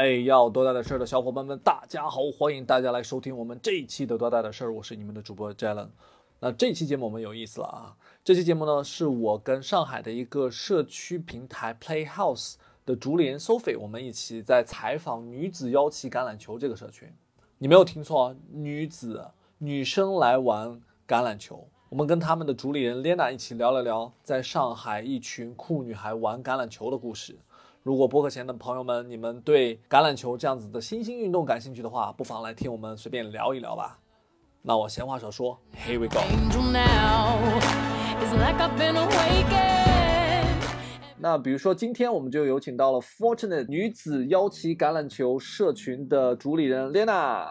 [0.00, 5.88] 哎，要多大的事儿的小伙伴们，大家好，欢迎大家来收听我们这一期的多大的事儿，我是你们的主播 Jalen。
[6.38, 7.94] 那这期节目我们有意思了啊！
[8.24, 12.54] 这期节目呢，是我跟上海的一个社区平台 Playhouse
[12.86, 17.06] 的主理人 Sophie，我们一起在采访女子腰旗橄榄球这个社群。
[17.58, 19.22] 你没有听错，女子
[19.58, 21.68] 女生来玩橄榄球。
[21.90, 27.36] 我们跟他们的主理人 Lena 一起聊了聊在上海一群酷女孩玩橄榄球的故事。
[27.82, 33.98] 如果播客前的朋友们，你们对橄榄球这样子的新兴运动感兴趣的话，不妨来听我们随便聊一聊吧。
[34.60, 36.20] 那我闲话少说，Here we go。
[41.16, 47.48] 那比如说，今天我们就有请到了 Fortunate 女子腰旗橄榄球社群的主理人 Lena。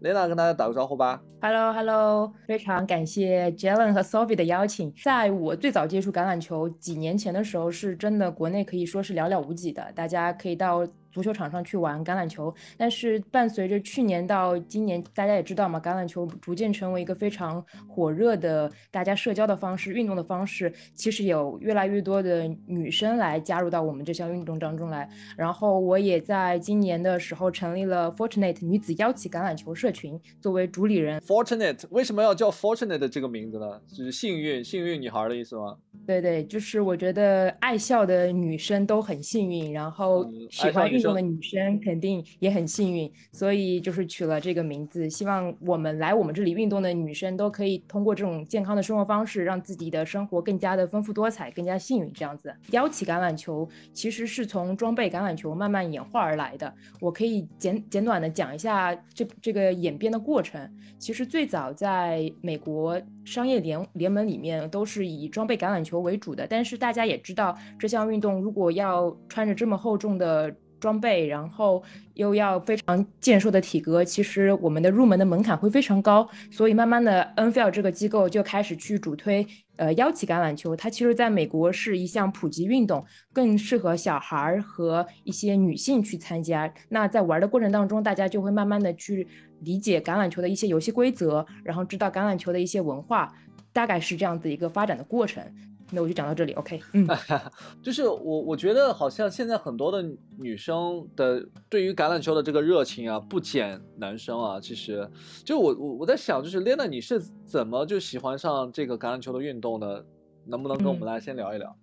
[0.00, 1.22] 雷娜跟大家打个招呼吧。
[1.40, 4.92] Hello，Hello，非常感谢 Jalen 和 Sophie 的邀请。
[5.02, 10.86] 在我最早接触橄榄球几年前的时候，是真的国内可以说是寥寥无几的，大家可以到。
[11.16, 20.70] 足球场上去玩橄榄球，但是伴随着去年到今年，大家也知道嘛，橄榄球逐渐成为一个非常火热的大家社交的方式、运动的方式。
[20.92, 25.08] 其实有越来越多的女生来加入到我们这项运动当中来。
[25.38, 31.18] 然后我也在今年的时候成立了 Fortunate 女子腰旗橄榄球社群，作为主理人。
[31.22, 33.80] Fortunate 为什么要叫 Fortunate 这个名字呢？
[33.88, 35.78] 就是幸运、幸运女孩的意思吗？
[36.06, 41.05] 对对，就是我觉得爱笑的女生都很幸运，然后喜欢运。
[41.14, 45.08] 的女生肯定也很幸运，所以就是取了这个名字。
[45.08, 52.12] 希望我们来我们这里运动的女生都可以通过这种健康的生活方式，让自己的生活更加的丰富多彩，更加幸运。
[52.12, 56.72] 这样子，腰旗橄榄球其实是从装备橄榄球慢慢演化而来的。
[57.00, 60.60] 我可以简简短的讲一下这这个演变的过程。
[60.98, 70.54] 其实最早在美国商业联联盟里面都是以装备橄榄球为主的，但是大家也知道这项运动如果要穿着这么厚重的。
[70.78, 71.82] 装备，然后
[72.14, 80.76] 又要非常健硕的体格，其实我们的入门的门槛会非常高，所以慢慢的，NFL 这个机构就开始去主推，呃，腰旗橄榄球。
[80.76, 86.72] 它其实在美国是一项普及运动，更适合小孩儿和一些女性去参加。
[86.88, 89.26] 那在玩的过程当中，大家就会慢慢的去
[89.60, 93.32] 理解橄榄球的一些游戏规则，然后知道橄榄球的一些文化，
[93.72, 95.42] 大概是这样子一个发展的过程。
[95.90, 96.80] 那我就讲到这里，OK。
[96.94, 97.06] 嗯，
[97.82, 100.04] 就是我我觉得好像现在很多的
[100.38, 104.60] 女生的对于橄榄球的这个热情啊，不减男生啊。
[104.60, 105.08] 其实，
[105.44, 110.04] 就我我我在想，就是 Lena，你是怎么就喜欢上这个橄榄球的运动的？
[110.48, 111.76] 能不能跟我们来先聊一聊？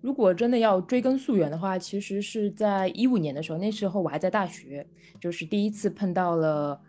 [0.00, 4.86] 如果真的要追根溯源的话，其实是在一五年的时候，那时候我还在大学，
[5.20, 6.80] 就是第一次碰到了。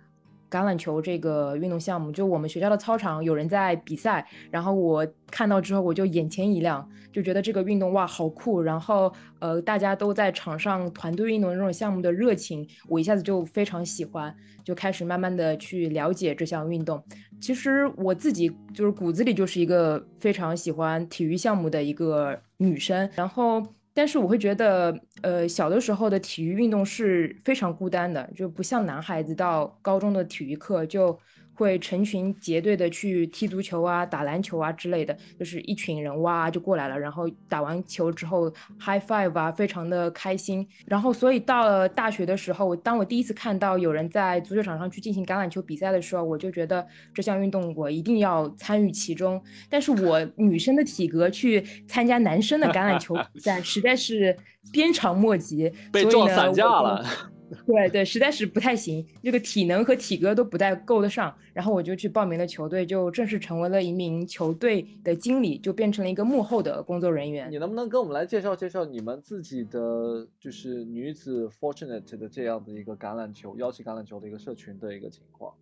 [0.50, 14.34] 橄榄球这个运动项目，就我们学校的操场有人在比赛，然后我看到之后我就眼前一亮，就觉得这个运动哇好酷，然后呃大家都在场上团队运动这种项目的热情，我一下子就非常喜欢，
[14.64, 17.04] 就开始慢慢的去了解这项运动。
[17.42, 23.62] 其实我自己就是骨子里就是一个非常喜欢体育项目的一个女生，然后。
[23.96, 31.20] 但是我会觉得，呃，小的时候的体育运动是非常孤单的，就不像男孩子到高中的体育课就。
[31.56, 38.50] 会成群结队的去踢足球啊、打篮球啊之类的，就是一群人哇就过来了，然后打完球之后
[38.80, 40.68] high five 啊，非常的开心。
[40.86, 49.42] 然后所以到了大学的时候，当我第一次看到有人在足球场上去进行橄榄球比赛的时候，我就觉得这项运动我一定要参与其中。
[49.70, 54.36] 但是我 女生的体格去参加男生的橄榄球比赛实在是
[54.72, 57.06] 鞭长莫及，被撞散架了。
[57.66, 61.36] 对对，实在是不太行，这个体能和体格都不太够得上。
[61.54, 67.52] 然后我就去报名了球队，就正式成为了一名球队的经理，就变成了一个幕后的工作人员。
[67.52, 75.54] 你能不能跟我们来介绍介绍你们自己的，就是女子 Fortunate 的这样的一个橄榄球、邀请橄榄球的一个社群的一个情况？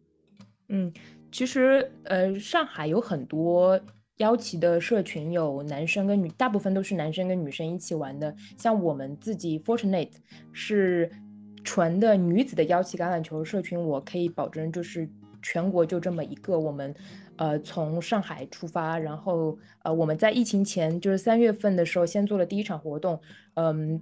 [0.69, 0.91] 嗯，
[1.31, 3.79] 其实呃，上海有很多
[4.17, 8.33] 邀旗的社群，有男生跟女，大部分都是男生跟女生一起玩的。
[8.57, 10.09] 像我们自己 Fortunate
[10.53, 11.11] 是。
[11.63, 15.09] 纯的女子的幺七橄榄球社群，我可以保证就是
[15.41, 16.59] 全国就这么一个。
[16.59, 16.93] 我们，
[17.37, 23.19] 呃，从上海出发，然后呃，我们在疫情前就是三月份的时候先做了第一场活动，
[23.53, 24.01] 嗯，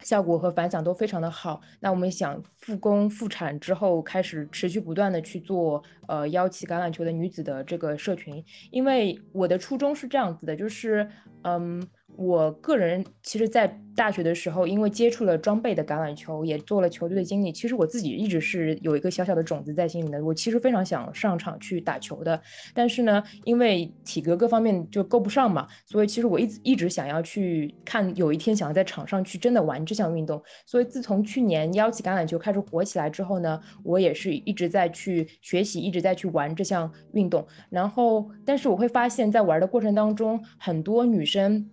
[0.00, 1.60] 效果和反响都非常的好。
[1.80, 11.08] 那我们想复工复产之后，开始持续不断的去做呃幺七橄榄球的女子的这个社群，因为我的初衷是这样子的，就是
[11.42, 11.86] 嗯。
[12.18, 20.24] 我个人其实，在大学的时候，因为接触了装备的橄榄球，也做了球队的经理，其实我自己一直是有一个小小的种子在心里的。
[20.24, 22.42] 我其实非常想上场去打球的，
[22.74, 30.42] 但是呢，因为体格各方面就够不上嘛，所以其实我一直一直想要去看，有一天想要在场上去真的玩这项运动。
[30.66, 37.46] 所以自从去年邀请橄榄球开始火起来之后呢，我也是一直在去学习，一直在去玩这项运动。
[37.70, 41.70] 然后，但是我会发现，在玩的过程当中，很多女生。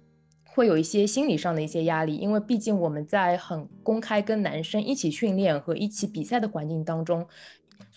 [0.55, 7.27] 会有一些心理上的一些压力，因为毕竟我们在很公开跟男生一起训练和一起比赛的环境当中，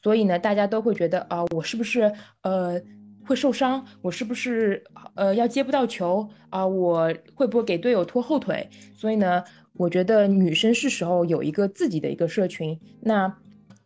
[0.02, 2.12] 所以呢，大家都会觉得啊，我是不是
[2.42, 2.80] 呃
[3.24, 3.86] 会受伤？
[4.02, 4.82] 我是不是
[5.14, 6.66] 呃要接不到球啊？
[6.66, 8.68] 我会不会给队友拖后腿？
[8.92, 9.44] 所以呢，
[9.74, 13.32] 我觉得女生是时候有一个自己的一个社群，那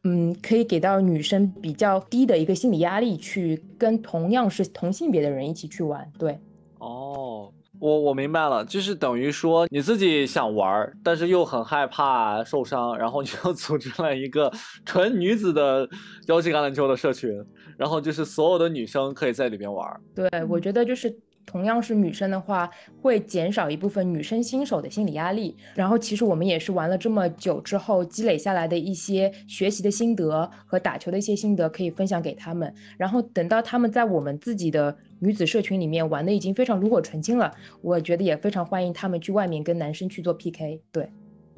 [0.04, 6.10] 嗯，可以给到女生比较低的一个心理压力，去跟同样是同性别的人一起去玩。
[6.18, 6.40] 对，
[6.78, 7.52] 哦。
[7.82, 14.52] 我我明白了，就是等于说你自己想玩，但是又很害怕受伤，然后你就 组织了一个
[14.87, 15.88] 纯女子的
[16.29, 17.29] 邀请橄榄球的社群，
[17.76, 19.84] 然后就是所有的女生可以在里边玩。
[20.14, 21.12] 对，我觉得就是。
[21.44, 22.70] 同样是女生的话，
[23.02, 25.56] 会减少一部分女生新手的心理压力。
[25.75, 32.73] 然后，其实我们也是玩了这么久之后积累下来的一些学习的心得和打球的一些心得，可以分享给他们。
[32.96, 40.82] 然后等到他们在我们自己的女子社群里面玩的已经非常炉火纯青了，我觉得也非常欢迎他们去外面跟男生去做 PK。
[40.90, 41.08] 对，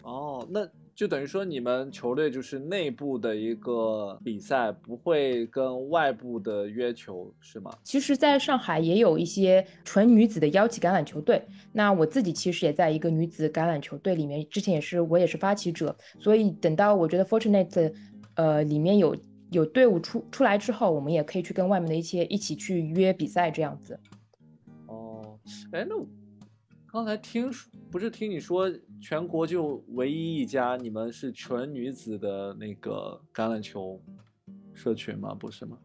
[0.03, 0.69] 哦，那。
[0.97, 7.73] 就等于说，你们球队就是内部的一个比赛，不会跟外部的约球，是吗？
[7.83, 11.43] 其实，在上海也有一些纯女子的邀请橄榄球队。
[11.73, 15.93] 那我自己其实也在一个女子橄榄球队里面，之前也是我也是发起者。
[16.21, 17.93] 所以等到我觉得 Fortunate，
[18.37, 19.17] 呃，里面有
[19.55, 23.99] 有队伍出出来之后，我们也可以去跟外面的一些一起去约比赛这样子。
[24.87, 25.39] 哦，
[25.73, 25.95] 哎，那
[26.87, 27.71] 刚才听说。
[27.91, 28.69] 不是听你说
[29.01, 34.03] 全国就唯一一家你们是全女子的那个橄榄球
[34.73, 35.33] 社群吗？
[35.33, 35.79] 不是吗？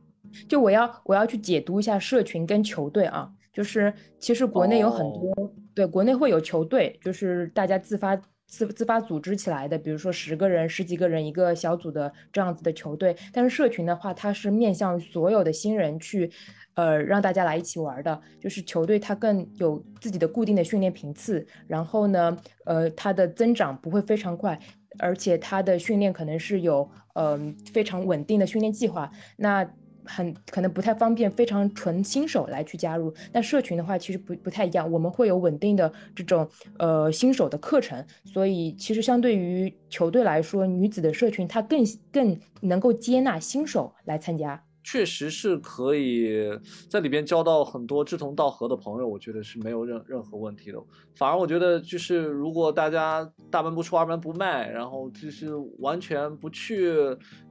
[0.48, 13.15] 就我要我要去解读一下社群跟球队啊，就是其实国内有很多对国内会有球队，就是大家自发自自发组织起来的，比如说十个人、十几个人一个小组的这样子的球队。
[13.31, 16.29] 但是社群的话，它是面向所有的新人去。
[16.75, 24.57] 呃，让大家来一起玩的，就是球队它更有自己的固定的训练频次，然后呢，呃，它的增长不会非常快，
[24.97, 27.37] 而且它的训练可能是有呃
[27.73, 29.69] 非常稳定的训练计划，那
[30.09, 33.13] 很可能不太方便非常纯新手来去加入。
[33.31, 44.63] 但社群的话其实不不太一样，我们会有稳定的这种呃新手的课程，所以其实相对于球队来说，女子的社群它更更能够接纳新手来参加。
[44.83, 46.49] 确实是可以
[46.89, 50.79] 在里边交到很多志同道合的朋友，我觉得是没有任任何问题的。
[51.15, 56.93] 反而我觉得，就是如果大家大门不出二门不迈，然后就是完全不去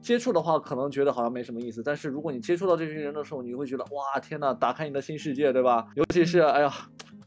[0.01, 1.83] 接触的话，可能觉得好像没什么意思。
[1.83, 5.85] 但是如果你接触到这群人的时候，你会觉得哇，天呐，打开你的新世界，对吧？
[5.95, 6.71] 尤其是哎呀。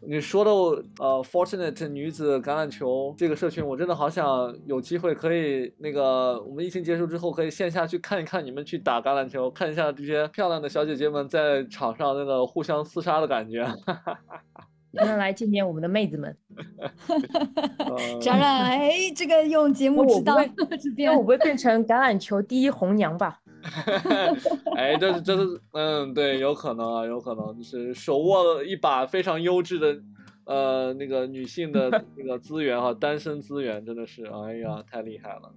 [0.05, 0.51] 你说的
[0.99, 13.65] 呃，Fortunate 女子橄榄球这个社群，我真的好想有机会可以那个，我们疫情结束之后可以线下去看一看你们去打橄榄球，看一下这些漂亮的小姐姐们在场上那个互相厮杀的感觉。
[14.95, 16.37] 那来见见我们的妹子们。
[18.21, 20.37] 小冉，哎，这个用节目知道，
[20.81, 23.39] 这边我 不会变成橄榄球第一红娘吧？
[24.77, 30.01] 哎，这是这是，嗯，对，有可能啊，有可能就是手握一把非常优质的，
[30.45, 35.53] 呃，那个女性的 那个资源哈，单身资源真的是，哎呀，太厉害了，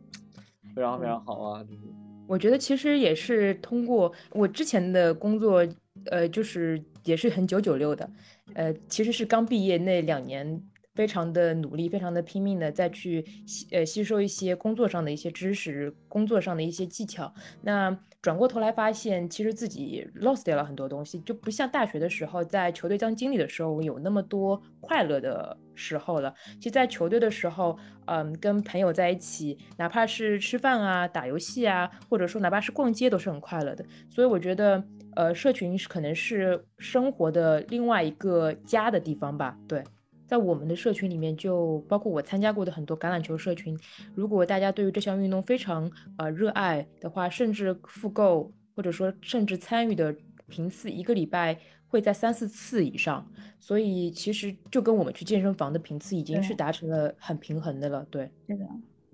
[0.75, 1.81] 非常非常好啊，就是。
[2.27, 5.65] 我觉得其实也是通过我之前的工作，
[6.05, 8.09] 呃，就是也是很九九六的，
[8.53, 10.61] 呃，其实是刚毕业那两年。
[10.95, 17.31] 非常的努力，非常的拼命的再去吸呃吸收一些工作上的一些知识，工作上的一些技巧。
[17.61, 26.33] 那转过头来发现，其实自己 lost 掉了很多东西，就不像大学的时候在球队当经理的时候有那么多快乐的时候了。
[26.57, 33.85] 其实，在球队的时候，嗯，跟朋友在一起，哪怕是吃饭啊、打游戏啊，或者说哪怕是逛街，都是很快乐的。
[34.09, 34.83] 所以我觉得，
[35.15, 39.55] 呃，社群是可能是生活的另外一个家的地方吧。
[39.67, 39.83] 对。
[40.27, 43.77] 在我们的社群里面，就包括我参加过的很多橄榄球社群。
[44.15, 50.15] 如果大家对于这项运动非常呃热爱的话，甚至复购或者说甚至参与的
[50.47, 51.55] 频次，一个礼拜
[51.87, 53.25] 会在三四次以上。
[53.59, 58.05] 所以其实就跟我们去健身房的频次已经是达成了很平衡的了。
[58.09, 58.65] 对，是的，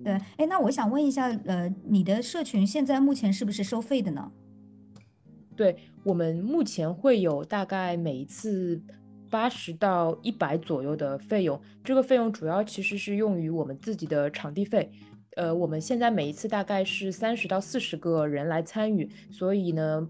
[0.04, 0.14] 对。
[0.38, 4.32] 哎，那我想问一下，呃，你的社群现在目前是不是收费的呢？
[5.56, 8.82] 对我们目前会有大概每一次。
[9.32, 11.60] 八十到一百左右的费用。
[11.84, 14.92] 这个费用主要其实是用于我们自己的场地费。
[15.38, 20.06] 呃，我们现在每一次大概是三十到四十个人来参与，所以呢，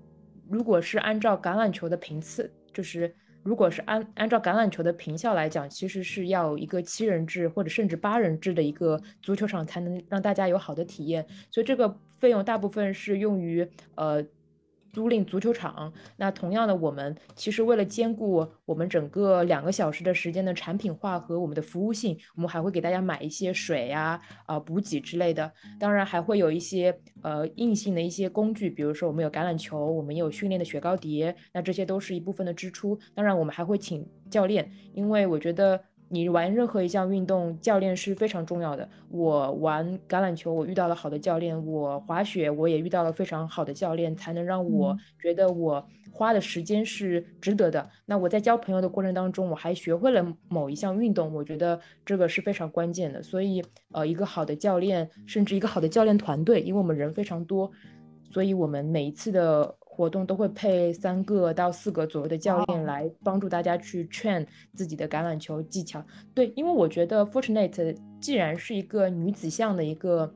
[0.50, 3.14] 如果是按照橄榄球的频次，就是
[3.44, 11.24] 如果是按按照橄榄球的频效来讲，其实是要一个七人制或者甚至八人制的一个足球场才能让大家有好的体验。
[11.52, 14.26] 所以这个费用大部分是用于呃。
[14.92, 25.52] 租赁足球场，那同样的，我们其实为了兼顾我们整个两个小时的时间的产品化和我们的服务性，我们还会给大家买一些水呀、啊补给之类的。
[25.80, 33.00] 当然还会有一些呃硬性的一些工具，比如说我们有橄榄球，我们有训练的雪糕碟，那这些都是一部分的支出。
[33.14, 35.82] 当然我们还会请教练，因为我觉得。
[36.12, 38.88] 你玩任何一项运动，教练是非常重要的。
[39.10, 47.90] 我玩橄榄球，我遇到了好的教练；我滑雪，我也遇到了非常好的教练，才能让我觉得我花的时间是值得的。
[48.06, 53.24] 那我在交朋友的过程当中，我还学会了某一项运动，我觉得这个是非常关键的。
[53.24, 53.64] 所以，
[53.94, 57.72] 呃，一个好的教练，甚至一个好的教练团队，因为我们人非常多，
[58.30, 59.78] 所以我们每一次的。
[59.94, 66.04] 活动都会配三个到四个左右的教练来帮助大家去 train 自己的橄榄球技巧。
[66.34, 70.34] 对，因为我觉得 Fortunate 既然是一个女子向的一个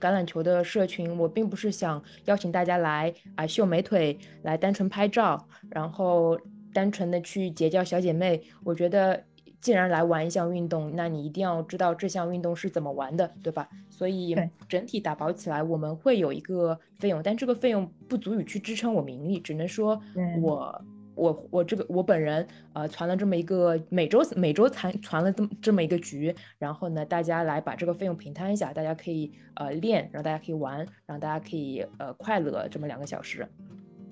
[0.00, 6.40] 橄榄球的社群，我并不是想邀请大家来啊秀美腿，来单纯拍照，然后
[6.72, 8.42] 单纯的去结交小姐妹。
[8.64, 9.22] 我觉得。
[9.60, 13.68] 既然来玩一项运动，那你一定要知道这项运动是怎么玩的，对吧？
[13.90, 14.36] 所以
[14.68, 20.00] 整体打包起来，我们会有一个费用，但这个费用不足以去支撑我名利，只能说
[20.40, 20.84] 我
[21.16, 33.44] 我我这个我本人呃传了这么一个每周每周传传了这么这么一个局，然后呢，大家来把这个费用平摊一下，大家可以呃练，让大家可以玩，让大家可以呃快乐这么两个小时。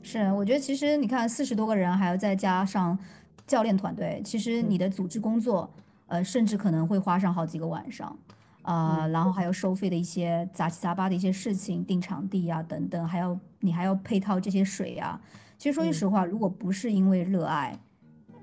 [0.02, 2.98] 是，我觉得其实你看四十多个人，还要再加上。
[3.46, 5.70] 教练团队，其实你的组织工作，
[6.06, 8.16] 呃，甚至可能会花上好几个晚上，
[8.62, 15.20] 啊，然后还有收费的一些杂七杂八的一些事情，订场地啊等等，还要你还要配套这些水啊。
[15.58, 17.78] 其实说句实话，如果不是因为热爱，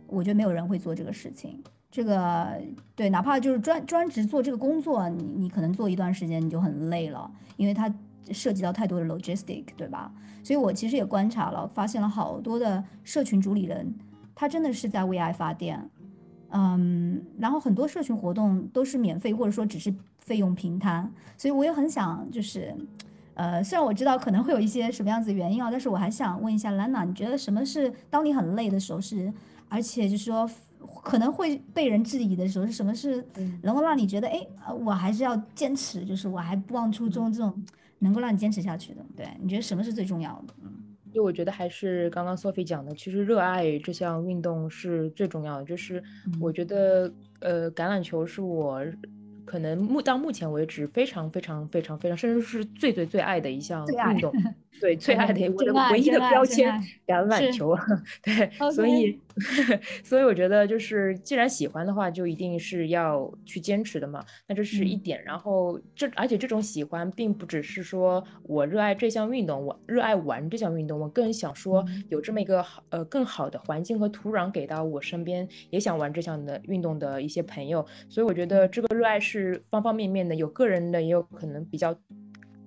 [0.08, 1.62] 我觉得没有人会做这个事情。
[1.92, 2.60] 这个
[2.96, 7.94] 对，哪怕就是专专职做这个工作，你你可能做一段时间你就很累了，因为它
[8.32, 10.12] 涉及到太多的 logistic，对吧？
[10.44, 13.94] 所以我其实也观察了，发现了好多的社群主理人。
[14.36, 15.90] 他真的是在为爱发电，
[16.50, 22.76] 嗯，然后很多社群活动都是免费或者说只是费用平摊，所以我也很想就是，
[23.34, 29.32] 呃，虽然我知道可能会有一些什么样子的原因啊，但是我还想问一下兰娜，你觉得什么是当你很累的时候是，
[29.70, 30.50] 而且就是说
[31.04, 33.26] 可能会被人质疑的时候是什么是
[33.62, 34.46] 能够让你觉得哎，
[34.86, 37.54] 我还是要坚持，就是我还不忘初衷这种
[38.00, 39.06] 能够让你坚持下去的？
[39.16, 40.54] 对你觉得什么是最重要的？
[40.62, 40.72] 嗯。
[41.14, 45.66] 就我觉得还是刚刚 Sophie 讲的，其实热爱这项运动是最重要的。
[45.66, 46.04] 就是
[46.42, 48.84] 我觉得，呃，橄榄球是我。
[49.46, 54.32] 可能目到目前为止非常非常非常非常，甚至是最最最爱的一项运动，
[54.80, 56.72] 对 最爱的我的唯一的标签。
[57.06, 57.78] 橄榄球，
[58.24, 59.20] 对，所以
[60.06, 64.24] 所以我觉得就是既然喜欢的话，就一定是要去坚持的嘛。
[64.48, 79.20] 那这是一点，然后这而且这种喜欢并不只是说我热爱这项运动，我热爱玩这项运动，我更想说有这么一个好呃更好的环境和土壤给到我身边也想玩这项的运动的一些朋友，所以我觉得这个热爱。
[79.24, 81.96] 是方方面面的，有个人的，也有可能比较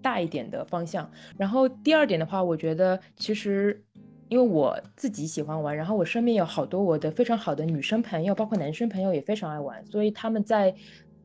[0.00, 1.08] 大一点的方向。
[1.36, 3.84] 然后第二点的话，我觉得其实
[4.28, 10.74] 因为我自己喜欢玩，然后我身边有好多我的非常好的女生朋友，包括男生朋友也非常爱玩，所以他们在。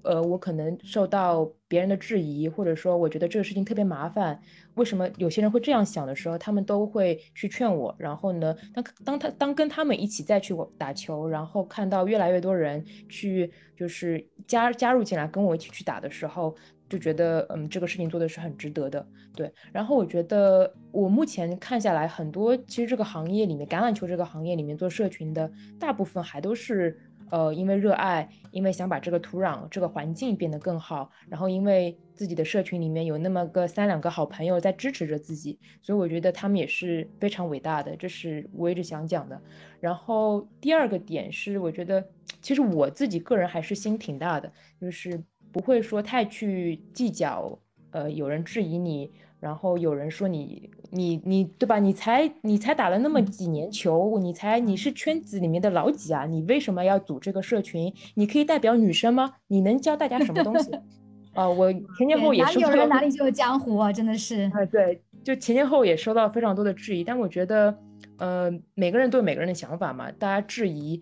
[0.04, 4.42] 呃，我可能受到别人的质疑，或者说我觉得这个事情特别麻烦，
[4.74, 7.94] 为什么有些人会这样想的时候，他们都会去劝我。
[8.00, 16.56] 然后呢，当当他当跟他们一起再去打球，然后看到越来越多人去就是加加入进来跟我一起去打的时候，
[16.92, 19.08] 就觉得嗯，这个事情做的是很值得的。
[19.34, 27.00] 对，然后我觉得我目前看下来，很多其实这个行业里面，橄榄球这个行业里面做社群的大部分还都是。
[27.32, 39.42] 呃，因为热爱，因为想把这个土壤、这个环境变得更好，然后因为自己的社群里面有那么个三两个好朋友在支持着自己，所以我觉得他们也是非常伟大的，这是我一直想讲的。
[39.80, 42.06] 然后第二个点是，我觉得
[42.42, 45.18] 其实我自己个人还是心挺大的，就是
[45.52, 47.58] 不会说太去计较，
[47.92, 49.12] 呃，有人质疑你。
[49.40, 51.80] 然后有人说你你你对吧？
[51.80, 56.26] 你才你才打了那么几年球，你才你是圈子里面的老几啊？
[56.26, 57.92] 你为什么要组这个社群？
[58.14, 59.34] 你可以代表女生吗？
[59.48, 60.70] 你能教大家什么东西？
[61.34, 62.68] 啊，我前前后也收到。
[62.68, 63.92] 哪里有人哪里就有江湖啊！
[63.92, 64.44] 真的是。
[64.54, 67.76] 啊，对，就前前后也收到非常多的质疑，但我觉得，
[68.18, 71.02] 呃，每个人都有每个人的想法嘛，大家质疑。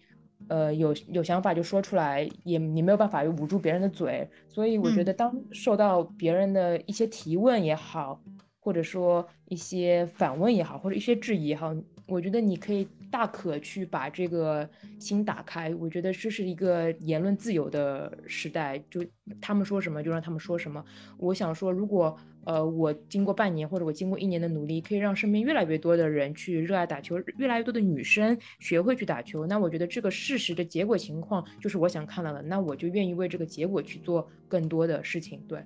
[0.49, 8.21] 呃，有有想法就说出来，也你没有办法捂住别人的嘴，所以我觉得当受到别人的一些提问也好，
[8.59, 11.73] 或者说一些反问也好，或者一些质疑也好，
[12.07, 14.67] 我觉得你可以大可去把这个
[14.99, 15.73] 心打开。
[15.75, 19.05] 我觉得这是一个言论自由的时代，就
[19.39, 20.83] 他们说什么就让他们说什么。
[21.17, 22.17] 我想说，如果。
[22.45, 29.45] 呃，我经过半年或者我经过一年的努力，可以让身边越来越多的人去热爱打球，越来越多的女生学会去打球。
[29.45, 35.39] 那我觉得这个事实的结果情况就是我想看到的，那我就愿意为这个结果去做更多的事情。
[35.47, 35.63] 对，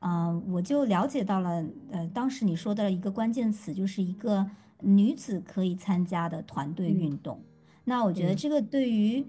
[0.00, 4.44] 嗯，我就了解到了，呃，当时你说的一个关键词就是一个
[4.80, 7.40] 女子可以参加的团队运动。
[7.84, 9.24] 那我觉得这个对于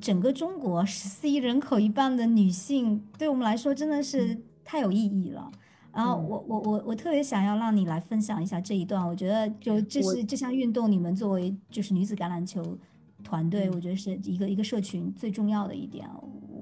[0.00, 5.50] 整个中国十四亿人口一半的女性，对我们来说真的是太有意义了。
[5.94, 12.78] 然后我我我我特别想要让你来分享一下这一段，我觉得就这是这项运动，你们作为就是女子橄榄球
[13.22, 16.08] 团队，我觉得是一个一个社群最重要的一点，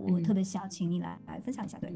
[0.00, 1.92] 我特别想请你来来分享一下，对。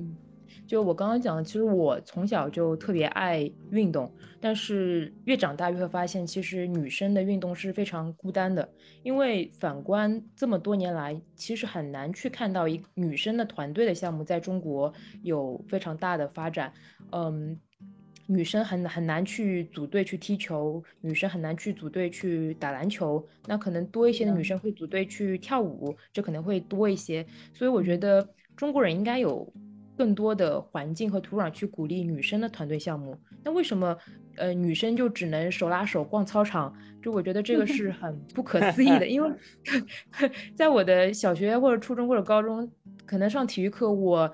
[0.67, 4.11] 就我刚刚讲的，其实我从小就特别爱运动，
[4.41, 8.69] 但是越长大越会发现，其实女生的运动是非常孤单的。
[9.03, 16.73] 因为反观这么多年来，其实很难去看到一女生的团队的项目在中国有非常大的发展。
[17.13, 17.59] 嗯，
[18.27, 23.23] 女生很很难去组队去踢球，女生很难去组队去打篮球。
[23.47, 27.27] 那可能多一些的女生会组队去跳舞，这可能会多一些。
[27.53, 29.53] 所以我觉得中国人应该有。
[29.97, 33.97] 更多的环境和土壤去鼓励女生的团队项目，那为什么
[34.37, 36.75] 呃女生就只能手拉手逛操场？
[37.03, 39.31] 就我觉得这个是很不可思议的，因为
[40.57, 42.71] 在我的小学或者初中或者高中，
[43.07, 44.31] 可能上体育课，我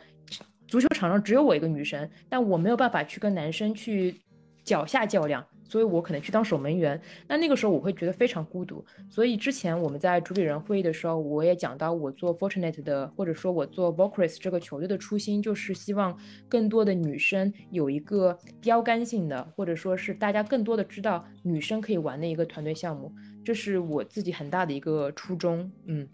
[0.67, 4.21] 足球场上只有我一个女生，但我没有办法去跟男生去
[4.65, 5.45] 脚下较量。
[5.71, 8.85] 所以我可能去当守门员，那那个时候我会觉得非常孤独。
[9.09, 23.13] 所以之前我们在主理人会议的时候，我也讲到我做 Fortunate 的，或者说我做 v o c r i s 这个球队的初心，就是希望更多的女生有一个标杆性的，或者说是大家更多的知道女生可以玩的一个团队项目，
[23.45, 25.71] 这是我自己很大的一个初衷。
[25.85, 26.09] 嗯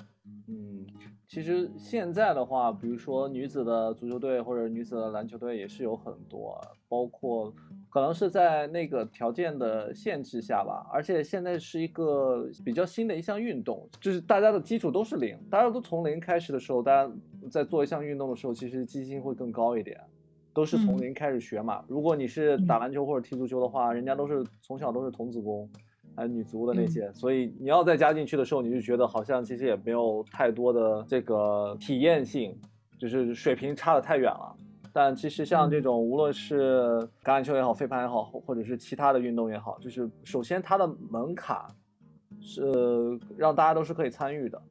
[0.48, 0.86] 嗯，
[1.26, 7.54] 其实现在的话，比如说女子的足球队或者女子的篮球队也是有很多，包括。
[7.96, 17.10] 可能是在那个条件的限制下吧，而且现在是一个比较新的一项运动，就是大家的基础都是零，大家都从零开始的时候，大家
[17.50, 19.98] 在做一项运动的时候，其实积极性会更高一点，
[20.52, 21.82] 都是从零开始学嘛。
[21.88, 25.66] 如果你是打篮球或者踢足球的话，人家都是从小都是童子功，
[26.14, 32.54] 还有女足的那些，所以你要再加进去的时候，你就觉得好像其实也没有太多的这个体验性，
[32.98, 34.54] 就是水平差的太远了。
[34.96, 41.60] 但其实像这种，无论是橄榄球也好，飞盘也好，或者是其他的运动也好，就是首先它的门槛
[42.40, 44.62] 是让大家都是可以参与的。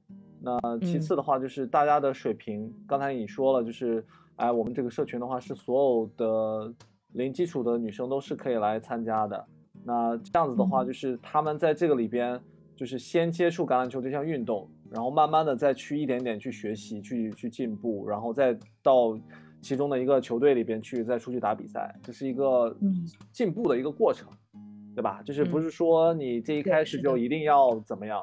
[0.41, 4.03] 那其次的话，就是大家的水平，刚才你说了，就是
[4.38, 6.73] 哎，我们这个社群的话，是所有的
[7.11, 9.45] 零基础的女生都是可以来参加的。
[9.83, 12.41] 那这样子的话，就是他们在这个里边，
[12.75, 19.15] 就是先接触橄榄球这项运动，然后慢慢的再去一点点去学习，去去进步，然后再到。
[19.65, 22.78] 其中的一个球队里边去再出去打比赛，这是一个
[23.32, 24.30] 进步的一个过程，
[24.95, 25.23] 对吧？
[25.25, 28.21] 就是不是说你这一开始就一定要怎么样？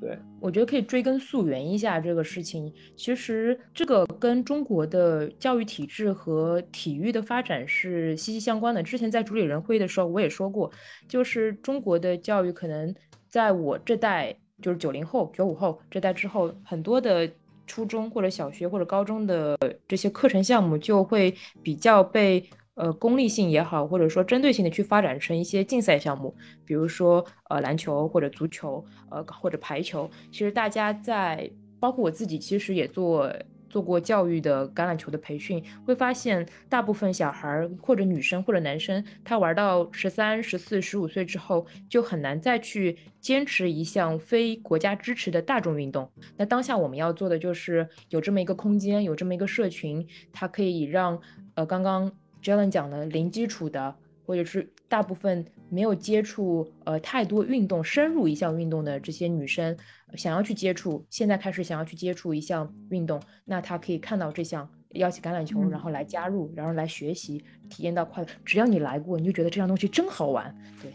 [0.00, 2.72] 对，我觉得可以追根溯源一下这个事情。
[2.94, 8.80] 其实这个跟中国的教育体制和体育的发展是息息相关的。
[8.80, 10.70] 之前在主理人会议的时候我也说过，
[11.08, 12.94] 就是中国的教育可能
[13.28, 14.32] 在我这代，
[14.62, 17.28] 就是九零后、九五后这代之后，很多的。
[17.66, 30.10] 初中或者小学或者高中的这些课程项目就会比较被呃功利性也好，或者说针对性的去发展成一些竞赛项目，比如说呃篮球或者足球，呃或者排球。
[30.30, 33.30] 其实大家在包括我自己，其实也做。
[33.68, 46.10] 做过教育的橄榄球的培训，会发现大部分小孩或者女生或者男生，他玩到十三、十四、十五岁之后，就很难再去坚持一项非国家支持的大众运动。
[46.36, 51.20] 那当下我们要做的就是有这么一个空间，有这么一个社群，它可以让
[51.54, 52.10] 呃刚刚
[52.42, 59.76] Jalen 讲的零基础的，或者是大部分没有接触呃太多运动、深入一项运动的这些女生。
[60.14, 68.28] 想要去接触，现在开始想要去接触一项运动，那她可以看到这项邀请橄榄球，然后来加入，然后来学习，体验到快乐。
[68.44, 70.54] 只要你来过，你就觉得这项东西真好玩。
[70.80, 70.92] 对，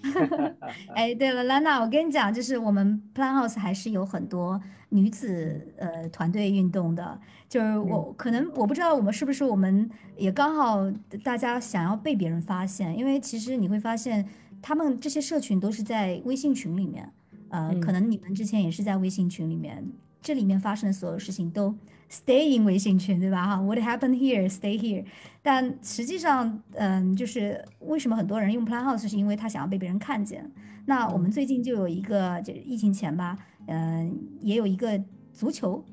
[0.96, 10.90] 哎，对了，Lana，我跟你讲，就是我们 Plan House 还是有很多女子呃团队运动的，就是我可能我不知道我们是不是我们也刚好
[11.22, 14.26] 大家想要被别人发现，因为其实你会发现
[14.62, 17.12] 他们这些社群都是在微信群里面。
[17.50, 19.86] 呃，可能你们之前也是在微信群里面
[20.22, 21.76] 这里面发生的所有事情都
[22.10, 23.46] stay in 微信群，对吧？
[23.46, 25.04] 哈，What happened here, stay here。
[25.42, 30.50] 但实际上，嗯，就是为什么很多人用 Plan House，是因为他想要被别人看见。
[30.86, 35.02] 那我们最近就有一个，就疫情前吧，嗯，也有一个
[35.34, 35.84] 足球，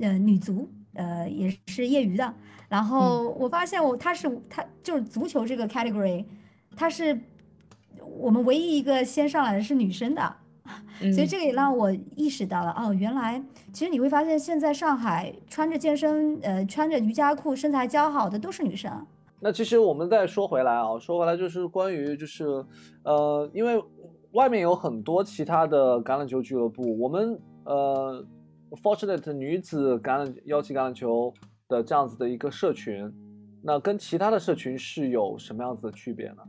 [0.00, 2.34] 呃，女足，呃，也是业余的。
[2.68, 6.24] 然后我发现我他是他就是足球这个 category，
[6.74, 7.18] 他是
[8.04, 10.36] 我们唯一一个先上来的是女生的。
[10.98, 13.40] 所以这个也让我意识到了哦，原来
[13.72, 18.90] 其实你会发现，现在上海穿着健身呃穿着瑜伽裤身材姣好的都是女生。
[19.38, 22.64] 那其实我们再说回来啊，说回来就是关于就是
[23.04, 23.80] 呃，因为
[24.32, 28.26] 外面有很多其他的橄榄球俱乐部，我们呃
[28.82, 31.32] Fortunate 女子橄榄幺七橄榄球
[31.68, 33.12] 的这样子的一个社群，
[33.62, 36.42] 那跟其他的社群是有什么样子的区别呢？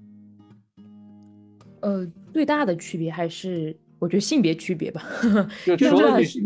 [1.82, 3.76] 呃，最大的区别还是。
[4.00, 5.04] 我觉得性别区别吧，
[5.66, 6.46] 就除了女性，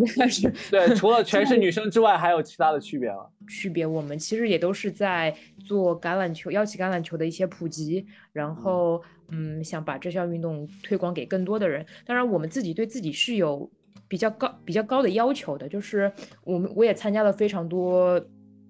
[0.70, 3.26] 对，除了 全是女生之外，还有其他的区别吗？
[3.50, 11.86] 区别，我们其实也都是在做橄榄球、邀请橄榄球的一些普及，然后嗯，想把这项运动推广给更多的人。
[12.06, 13.70] 当然，我们自己对自己是有
[14.08, 16.10] 比较高、比较高的要求的，就是
[16.46, 18.18] 我们我也参加了非常多，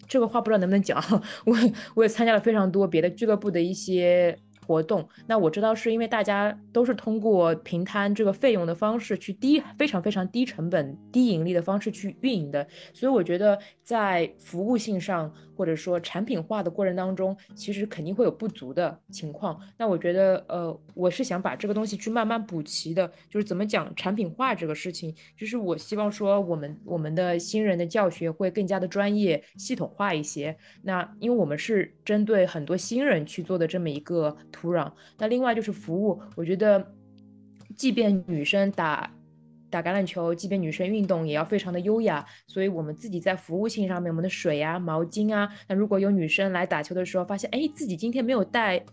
[0.07, 0.99] 这个话不知道能不能讲，
[1.45, 1.55] 我
[1.93, 4.35] 我也参加了非常多别的俱乐部的一些。
[4.65, 19.59] 活动，那我知道是因为大家都是通过平摊这个费用的方式去低非常非常低成本、低盈利的方式去运营的，所以我觉得在服务性上或者说产品化的过程当中，其实肯定会有不足的情况。
[19.77, 30.55] 那我觉得，呃，我是想把这个东西去慢慢补齐的，就是怎么讲产品化这个事情，就是我希望说我们我们的新人的教学会更加的专业、系统化一些。
[30.83, 34.37] 那因为我们是针对很多新人去做的这么一个。
[34.51, 34.91] 土壤。
[35.17, 36.93] 那另外就是服务，我觉得，
[37.75, 39.11] 即便女生打
[39.69, 42.25] 打橄榄球，即便女生运动，也要非常的优雅。
[42.45, 48.83] 所以，我们自己在服务性上面，我们的水啊、毛巾啊，那如果有女生来打球的时候，发现哎自己今天没有带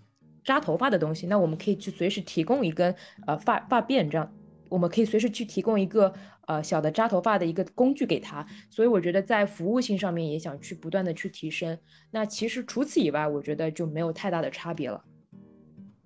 [0.45, 2.95] 扎头发的东西，那我们可以去随时提供一根
[3.27, 4.33] 呃发发辫，这样
[4.69, 6.13] 我们可以随时去提供一个
[6.47, 8.47] 呃小的扎头发的一个工具给她。
[8.71, 11.77] 所以，我觉得在服务性上面也想去不断的去提升。
[12.13, 15.03] 那其实除此以外，我觉得就没有太大的差别了。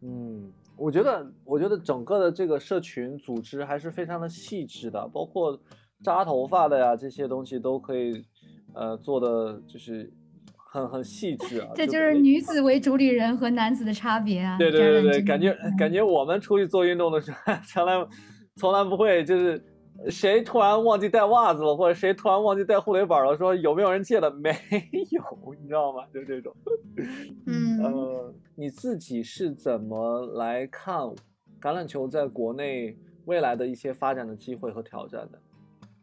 [0.02, 5.58] 嗯，我觉得，我觉得整个的这个社群组织还是非常的细致的，包括
[6.02, 8.22] 扎头发的呀，这些东西都可以，
[8.74, 10.12] 呃，做的就是
[10.56, 11.68] 很很细致啊。
[11.74, 14.58] 这就是女子为主理人和男子的差别啊。
[14.58, 18.06] 对对对对，感觉感觉我们出去做运动的时候， 从来
[18.56, 19.62] 从来不会就是。
[20.10, 23.36] 谁突然忘记带袜子了，或者谁突然忘记带护腿板了？
[23.36, 24.30] 说有没有人借的？
[24.34, 24.50] 没
[25.10, 26.04] 有，你知道吗？
[26.12, 26.54] 就这种。
[27.46, 30.96] 嗯，呃，你自己是怎么来看
[31.60, 35.38] 橄榄球在国内未来的一些发展的机会和挑战的？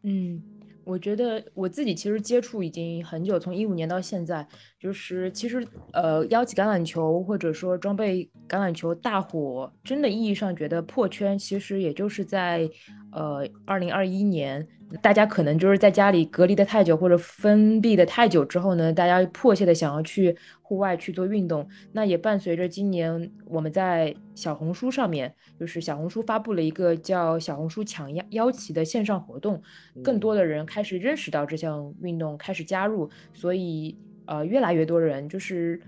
[0.04, 0.42] 嗯。
[0.90, 4.46] 我觉得我自己其实接触已经很久，从一五年到现在，
[4.80, 12.68] 就是其实呃，邀请橄榄球或者说装备橄榄球大火，真的意义上觉得破圈，其实也就是在
[13.12, 14.68] 呃二零二一年。
[15.02, 21.68] 大家可能就是在家里隔离的太久，或者封闭的太久之后呢，大家迫切的想要去户外去做运动。
[21.92, 29.62] 那也伴随着今年我们在小红书上面，就是小红书发布了一个叫“小红书抢邀邀旗”的线上活动，
[30.04, 33.08] 更多的人开始认识到这项运动，开始加入。
[33.32, 35.80] 所以呃，越来越多人就是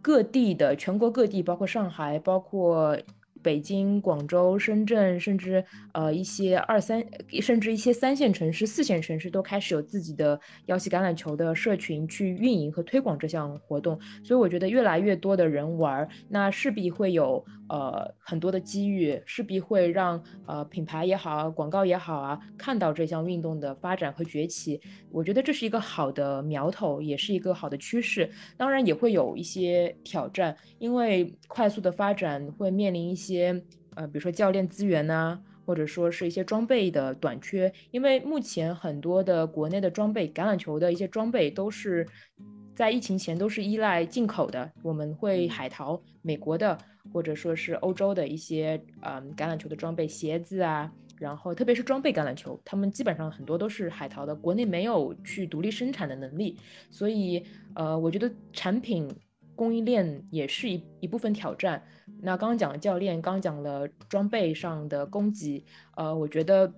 [0.00, 2.96] 各地的全国各地，包括上海，包括。
[3.42, 7.04] 北京、广州、深圳，甚至呃一些二三，
[7.40, 13.98] 甚至一些三线城市、四线城市都开始有自己的腰系橄榄球的社群去运营和推广这项活动。
[14.22, 24.80] 所以我觉得越来越多的人玩，那势必会有呃很多的机遇，势必会让呃品牌也好啊、广告也好啊看到这项运动的发展和崛起。
[25.10, 28.30] 我觉得这是一个好的苗头，也是一个好的趋势。
[28.56, 33.18] 当然也会有一些挑战，因为快速的发展会面临一。
[33.18, 33.62] 些
[33.96, 42.06] 呃，比如说教练资源呐，或者说是一些装备的短缺，因为目前很多的国内的装备，橄榄球的一些装备都是
[42.78, 44.70] 在疫情前都是依赖进口的。
[44.84, 46.78] 我们会海淘美国的，
[47.12, 50.88] 或者说是欧洲的一些嗯橄榄球的装备，鞋子啊，
[51.18, 56.56] 然后特别是装备橄榄球，他们基本上很多都是海淘的，国内没有去独立生产的能力，
[56.88, 59.12] 所以呃，我觉得产品。
[59.56, 61.82] 供应链也是一一部分挑战。
[62.20, 65.64] 那刚刚讲了教练，刚讲了装备上的供给，
[65.96, 66.72] 呃，我觉得，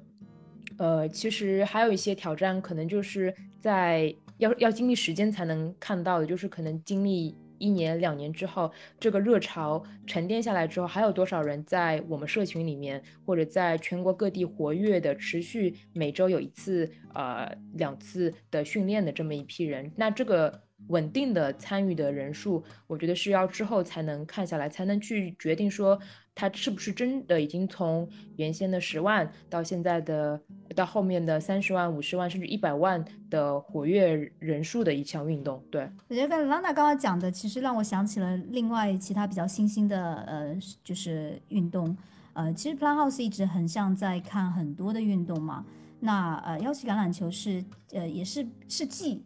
[0.79, 19.93] 呃，其实还有一些挑战，可能就是在要要经历时间才能看到的，就是可能经历一年两年之后，这个热潮沉淀下来之后，还有多少人在我们社群里面，或者在全国各地活跃的、持续每周有一次、呃两次的训练的这么一批人？
[19.97, 20.63] 那这个。
[20.89, 26.01] 稳定的参与的人数，我觉得是要之后才能看下来，才能去决定说
[26.41, 30.41] 它是不是真的已经从原先的十万到现在的
[30.75, 35.63] 到后面的三十万、五十万甚至一百万的活跃人数的一项运动。
[35.71, 41.95] 对，我觉得跟 Lana 刚刚讲的，其实让我想起了另外其他比较新兴的呃，就是运动。
[42.33, 45.67] 呃，其实 Plan House 一直很像在看很多的运动嘛。
[46.01, 49.23] 那呃，腰旗橄榄球是呃也是是继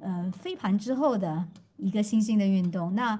[0.00, 1.42] 呃，飞盘之后的
[1.78, 3.18] 一个新兴的运动，那，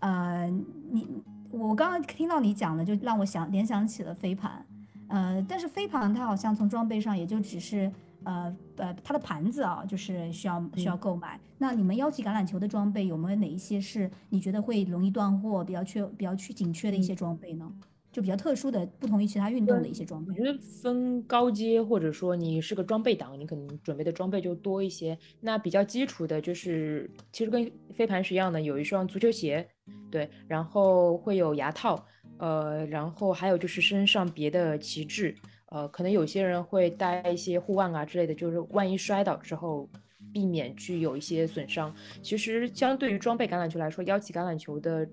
[0.00, 0.48] 呃，
[0.90, 1.06] 你
[1.52, 4.64] 我刚刚听到你讲的，就让我想联想起了飞盘，
[5.08, 7.92] 呃，但是飞盘它好像从装备上也就只是，
[8.24, 11.38] 呃呃，它的盘子啊，就是需要需要购买。
[11.58, 17.70] 那你们腰旗橄榄球的装备有没有哪一些是你觉得会容易断货、比较缺、比较缺紧缺的一些装备呢？
[18.10, 20.32] 就比较特殊的，不同于其他运动的一些装备。
[20.32, 25.18] 我觉得分高阶，或者说你是个装备党，你可能准备的装备就多一些。
[25.40, 29.66] 那比较基础的，就是其实跟飞盘是一样的，有一双足球鞋，
[30.10, 32.04] 对，然后会有牙套，
[32.38, 35.36] 呃，然后还有就是身上别的旗帜，
[35.70, 39.88] 呃，可能有些人会带一些护腕啊之类的，就是万一摔倒之后，
[40.32, 41.94] 避免去有一些损伤。
[42.22, 45.08] 其实相对于装备橄榄球来说，腰旗橄榄球的，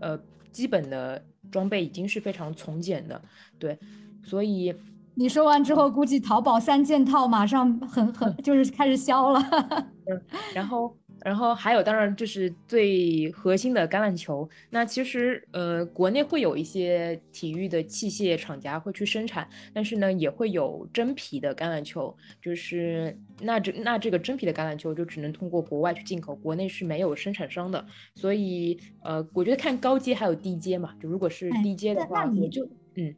[0.00, 0.18] 呃，
[0.52, 1.22] 基本的。
[1.50, 3.18] 装备已经是非常从简的，
[3.58, 3.78] 对，
[4.22, 4.74] 所以
[5.14, 9.40] 你说完之后，估计淘宝三件套马上很很就是开始销了。
[10.04, 10.94] 嗯，然后
[11.24, 14.48] 然后还有，当然就是最核心的橄榄球。
[14.70, 27.84] 那其实呃，国内会有一些体育的器械厂家会去生产，但是呢，也会有真皮的橄榄球，就是那这那这个真皮的橄榄球就只能通过国外去进口，国内是没有生产商的。
[28.14, 33.14] 所以呃，我觉得看高阶还有低阶嘛，就如果是低阶的话，我就嗯。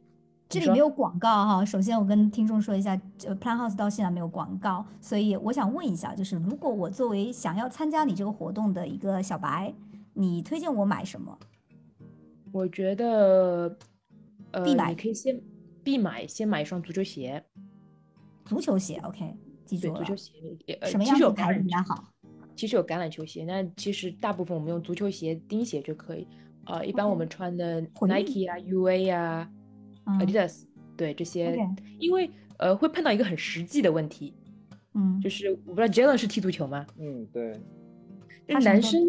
[0.51, 9.73] 这里没有广告哈，首先我跟听众说一下，呃，Plan House 到现在没有广告，所以我想问一下，就是如果我作为想要参加你这个活动的一个小白，
[10.13, 11.37] 你推荐我买什么？
[12.51, 13.77] 我觉得，
[14.51, 15.41] 呃，必买可以先
[15.83, 17.41] 必买，先买一双足球鞋。
[18.43, 19.33] 足球鞋，OK，
[19.65, 19.99] 记住了。
[19.99, 20.33] 足球鞋，
[20.83, 22.03] 什么样子牌子比较好？
[22.57, 26.27] 其实有橄榄球鞋，那其实大部分我们用足球鞋、钉鞋就可以。
[26.65, 29.49] 呃，一般我们穿的 Nike 啊、UA 啊。
[30.05, 30.63] Adidas，
[30.97, 31.57] 对这些，
[31.99, 34.33] 因为呃会碰到一个很实际的问题，
[34.93, 36.85] 嗯，就是我不知道 Jalen 是踢足球吗？
[36.97, 37.59] 嗯，对。
[38.47, 39.01] 男生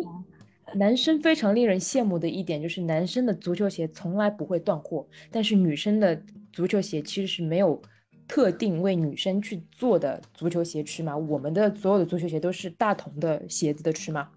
[0.75, 7.83] 男生非常令人羡慕的一点就是男生的足球鞋从来不会断货，但是女生的足球鞋其实是没有
[8.29, 14.29] 特定为女生去做的足球鞋尺码，我们的所有的足球鞋都是大同的鞋子的尺码。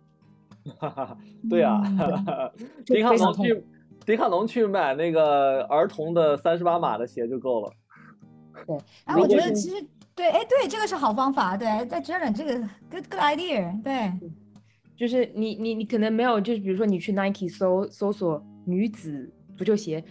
[0.79, 1.83] 哈哈，对啊，
[2.85, 3.63] 迪卡侬去。
[4.05, 7.73] 迪卡侬去买那个儿童的三十八码的鞋就够了。
[8.65, 11.57] 对，哎，我觉得其实对，哎，对，这个是好方法。
[11.57, 12.53] 对，在 Jordan 这个
[12.89, 13.83] good good idea。
[13.83, 14.11] 对，
[14.95, 20.03] 就是你你你可能没有，就是比如说你去 Nike 搜搜索女子足球鞋，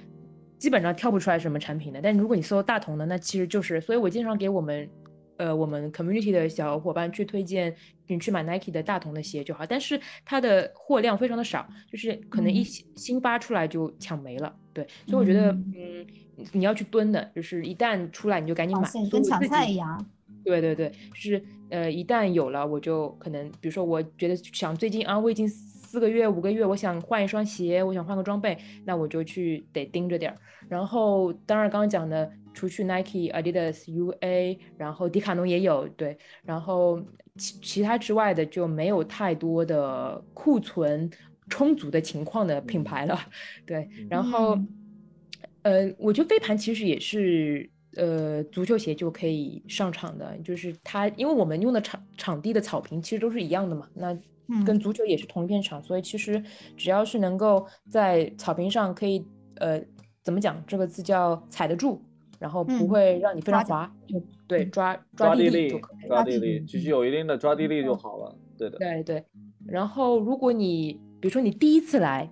[0.59, 2.01] 基本上跳不出来什么产品的。
[2.03, 4.89] 但如果你搜大同的，那其实就是，所以我经常给我们。
[5.37, 7.75] 呃，我们 community 的小伙伴去推荐
[8.07, 14.55] 你去买 Nike 的大同的鞋就好，但是它的货量非常的少，就是可能一新发出来就抢没了。
[14.73, 16.07] 对，所以我觉得，嗯，
[16.53, 20.05] 你要去蹲的，就是一旦出来你就赶紧买，跟抢菜一样。
[20.45, 25.49] 对对对，就是呃，一旦有了，我就可能，比如说我觉得想最近啊，我已经
[25.95, 30.37] 四个月五个月，我想换一双鞋，我想换个装备，那我就去得盯着点儿。
[30.69, 32.29] 然后当然刚刚讲的。
[32.57, 37.05] 除去 Nike、Adidas、UA，然后迪卡侬也有对，然后
[37.37, 41.11] 其其他之外的就没有太多的库存
[41.49, 43.19] 充足的情况的品牌了，
[43.67, 44.57] 对，然后
[45.63, 54.17] 呃，我觉得飞盘其实也是呃足球鞋就可以上场的，就是它因为我们用的场场地的草坪其实都是一样的嘛，那
[54.67, 56.43] 跟足球也是同一片场，所以其实
[56.77, 59.27] 只要是能够在草坪上可以
[59.57, 59.81] 呃
[60.23, 62.03] 怎么讲这个字叫踩得住。
[62.41, 65.71] 然后不会让你非常滑，就对抓抓地力，
[66.07, 68.37] 抓地力，其实有一定的抓地力就好了。
[68.59, 69.25] 对的，对对。
[69.67, 72.29] 然后如果你比如说你第一次来，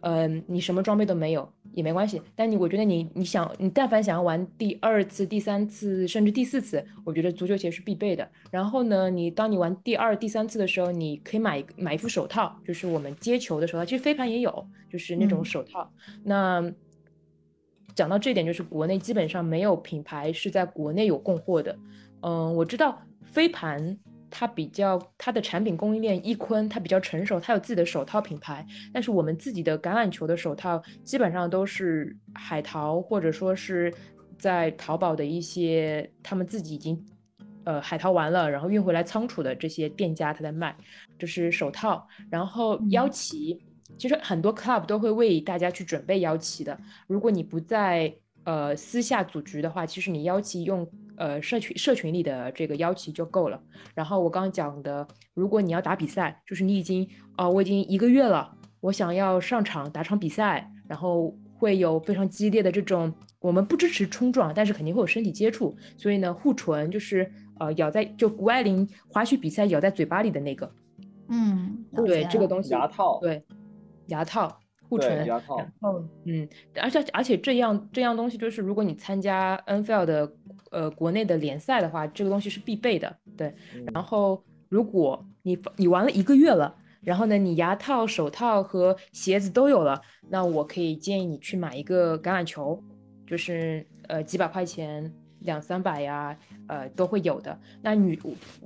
[0.00, 2.20] 嗯，你什么装备都没有也没关系。
[2.34, 8.28] 但你我觉得你你想你但凡想要玩第二次、第三次甚至第四次，我觉得足球鞋是必备的。
[8.50, 15.90] 然后呢，你当你玩第二、第三次的时候，你可以买买一副手套，就是我们接球的手套，其实飞盘也有，就是那种手套。
[16.24, 16.72] 那
[17.94, 21.76] 讲到这点，就是国内基本上没有品牌是在国内有供货的。
[22.22, 23.98] 嗯，我知道飞盘
[24.30, 28.64] 它比较它的产品供应链一坤它比较成熟，它有自己的手套品牌。
[28.92, 33.92] 但是我们自己的橄榄球的手套基本上都是海淘，或者说是
[34.38, 37.04] 在淘宝的一些他们自己已经
[37.64, 40.76] 呃海淘完了，然后运回来仓储的这些店家他在卖，
[41.18, 42.06] 这是手套。
[42.30, 43.60] 然后腰旗，
[43.98, 46.78] 其实很多 club 都会为大家去准备腰旗的。
[47.06, 48.14] 如果你不在
[48.44, 50.88] 呃私下组局的话，其实你腰旗用。
[51.20, 53.62] 呃，社群社群里的这个邀请就够了。
[53.94, 57.06] 然后我刚刚讲的，如果你要打比赛，就是你已经
[57.36, 65.76] 哦，我已经一个月了，我想要上场打场比赛，然后会有非常激烈的这种，我们不支持冲撞，但是肯定会有身体接触。
[65.98, 70.72] 所以呢，护唇就是呃咬在就谷爱凌滑雪比赛咬在嘴巴里的那个，
[71.28, 73.44] 嗯，对这个东西牙套，对
[74.06, 74.58] 牙套。
[74.88, 75.56] 护唇，牙套，
[76.24, 76.48] 嗯，
[76.82, 80.32] 而且而且这样这样东西就是，如果你参加 NFL 的
[80.70, 83.54] 呃国内的联赛的话，这个东西是必备的，对。
[83.92, 92.82] 然后如果你你玩了一个月了，然后呢，你牙套、手套和鞋子都有了，那我可以建议你去买一个橄榄球，
[93.26, 96.36] 就是呃几百块钱，两三百呀，
[96.68, 97.58] 呃都会有的。
[97.82, 98.18] 那女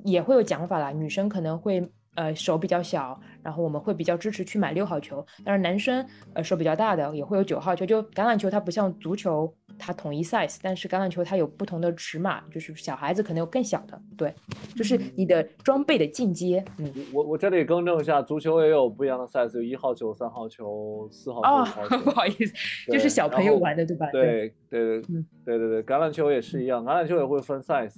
[0.04, 1.90] 也会有讲法啦，女生可能会。
[2.16, 5.26] 呃，手比较小，然后我们会比较支持去买六号球。
[5.44, 7.84] 但是男生，呃，手比较大的也会有九号球。
[7.84, 14.00] 就橄榄球它不像足球，它统一 size，但是橄榄球它有不同的尺码，就是小孩子可能有更小的。
[14.16, 14.34] 对，
[14.76, 16.64] 就是你的装备的进阶。
[16.78, 21.80] 嗯，我我这里更正一下，足球也有不一样的 size，有一号球、三号球、四号球。
[21.82, 22.52] 哦， 不好意思，
[22.90, 24.06] 就是小朋友玩的，对吧？
[24.12, 25.02] 对对对
[25.44, 27.96] 对对对，橄榄球也是一样，橄榄球也会分 size。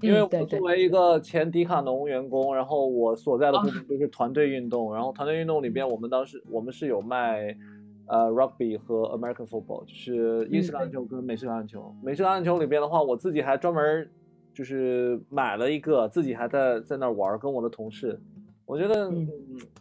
[0.00, 7.56] 因为我作为一个前迪卡侬员工，然后我所在的部门就是团队运动，然后团队运动里边，我们当时我们是有卖，
[8.06, 11.94] 呃，rugby 和 American football，就是英式橄榄球跟美式橄榄球。
[12.02, 14.08] 美式橄榄球里边的话，我自己还专门
[14.52, 18.20] 就是买了一个，自己还在在那玩，跟我的同事。
[18.66, 19.10] 我觉得，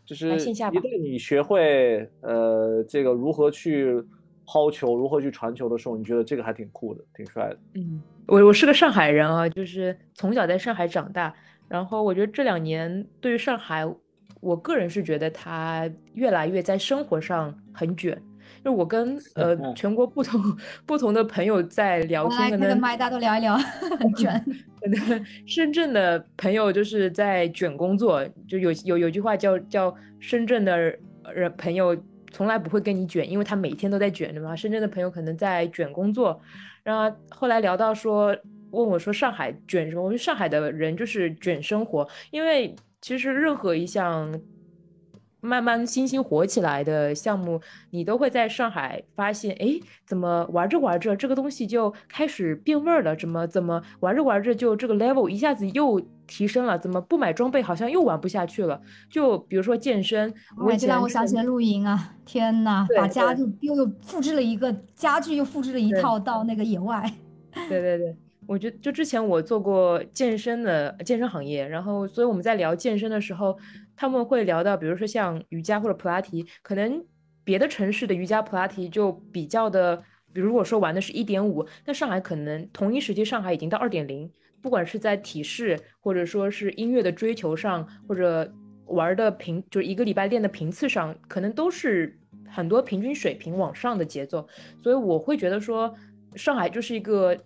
[0.05, 4.03] 就是一旦你学会呃这个如何去
[4.45, 7.57] 抛球，如何去传球的时候，你觉得这个还挺酷的，挺帅的。
[7.75, 8.01] 嗯。
[8.25, 11.33] 我我是个上海人啊，就是从小在上海长大，
[11.67, 13.85] 然后我觉得这两年对于上海，
[14.43, 18.21] 我个人是觉得他越来越在生活上很卷。
[18.63, 20.41] 就我跟呃全国不同
[20.85, 23.57] 不同的朋友在聊天，可能麦大都聊一聊，
[23.99, 24.31] 很卷。
[24.79, 30.77] 可能深圳的朋友就是在卷工作，就有有有句话叫叫深圳的
[31.33, 31.97] 人朋友
[32.31, 34.55] 从来不会跟你卷，因为他每天都在卷，对吗？
[34.55, 36.39] 深圳的朋友可能在卷工作。
[36.83, 38.35] 然后后来聊到说，
[38.71, 40.03] 问我说上海卷什么？
[40.03, 44.39] 我说上海的人就是卷生活，因为其实任何一项
[45.41, 53.13] 慢慢新兴火起来的项目，你都会在上海发现，哎，怎么玩着玩着这个东西就开始变味儿了？
[53.13, 56.79] 怎么怎么玩着玩着就这个 level 一下子又提升了？
[56.79, 58.81] 怎么不买装备好像又玩不下去了？
[59.09, 60.33] 就比如说健身，
[60.65, 62.15] 我就让我想起来露营啊！
[62.23, 67.13] 天呐，把家就又又复制了一个家具，又复制了一套到那个野外。
[67.67, 68.15] 对对对，
[68.47, 73.57] 我觉得就之前我做过健身的健身行业，然后所以我们在聊健身的时候，
[73.95, 77.03] 他们会聊到，比如说像瑜伽或者普拉提，可能
[77.43, 79.97] 别的城市的瑜伽普拉提就比较的，
[80.31, 84.31] 比如如果说玩的是一点五，那上海可能同一时期上海已经到二点零。
[84.61, 88.49] 不管是在体式，或者说是音乐的追求上，或者
[88.85, 94.47] 玩的频，就是一个礼拜练的频次上，可能都是很多平均水平往上的节奏。
[94.81, 95.93] 所以我会觉得说，
[96.35, 97.37] 上海就是一个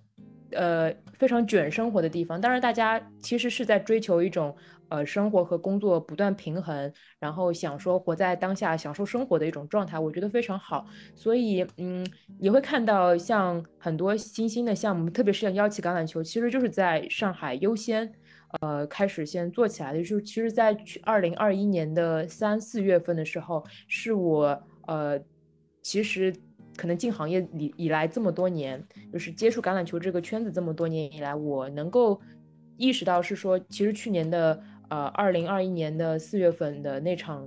[0.51, 2.39] 呃非常卷生活的地方。
[2.39, 4.55] 当然，大家其实是在追求一种。
[4.89, 10.87] 呃，生活和工作不断平衡，然后想说活在当下，享受生活的一种状态，我觉得非常好。
[11.13, 12.07] 所以，嗯，
[12.39, 18.09] 也会看到像很多新兴的项目，特别是像幺七橄榄球，其实就是在上海优先，
[18.61, 19.99] 呃，开始先做起来的。
[19.99, 24.57] 就是其实，在二零二一年的三四月份的时候，是我
[24.87, 25.19] 呃，
[25.81, 26.33] 其实
[26.77, 32.21] 可能进行业里以来这么多年，就是接触橄榄球这个圈子这么多年以来，我能够
[32.77, 34.63] 意识到是说，其实去年的。
[34.89, 37.45] 呃，二零二一年的四月份的那场，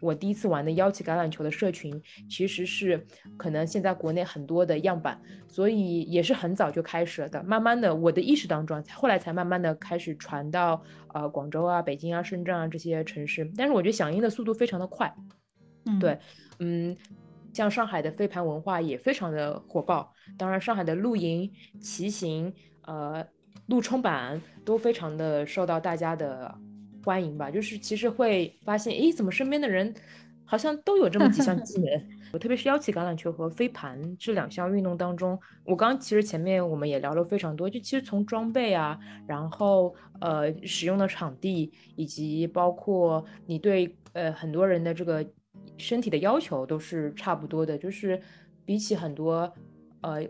[0.00, 7.42] 我第一次玩的邀请橄榄球的社群，其实是可能现在国内很多的样板，所以也是很早就开始了的。
[7.44, 13.52] 慢慢的，我的意识当中，后来才慢慢的开始传到呃广州啊、北京啊、深圳啊这些城市。
[13.54, 15.14] 但是我觉得响应的速度非常的快，
[15.84, 16.18] 嗯对，
[16.58, 16.96] 嗯，
[17.52, 20.12] 像上海的飞盘文化也非常的火爆。
[20.36, 23.26] 当然，上海的露营、骑行、呃，
[23.66, 26.54] 路冲板都非常的受到大家的。
[27.04, 29.94] 欢迎吧，就是其实会发现，哎，怎么身边的人
[30.44, 31.88] 好像都有这么几项技能。
[32.34, 45.24] 我特别是邀请橄榄球和飞盘这两项运动当中，我刚刚其实前面我们也聊了非常多，就其实从装备啊，然后呃使用的场地，以及包括你对呃很多人的这个
[45.78, 48.20] 身体的要求都是差不多的，就是
[48.64, 49.50] 比起很多
[50.02, 50.22] 呃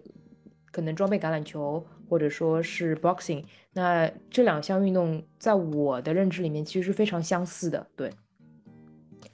[0.70, 3.42] 可能装备橄榄球或者说是 boxing，
[3.72, 8.10] 那这两项运动在我的认知里面其实是非常相似的，对。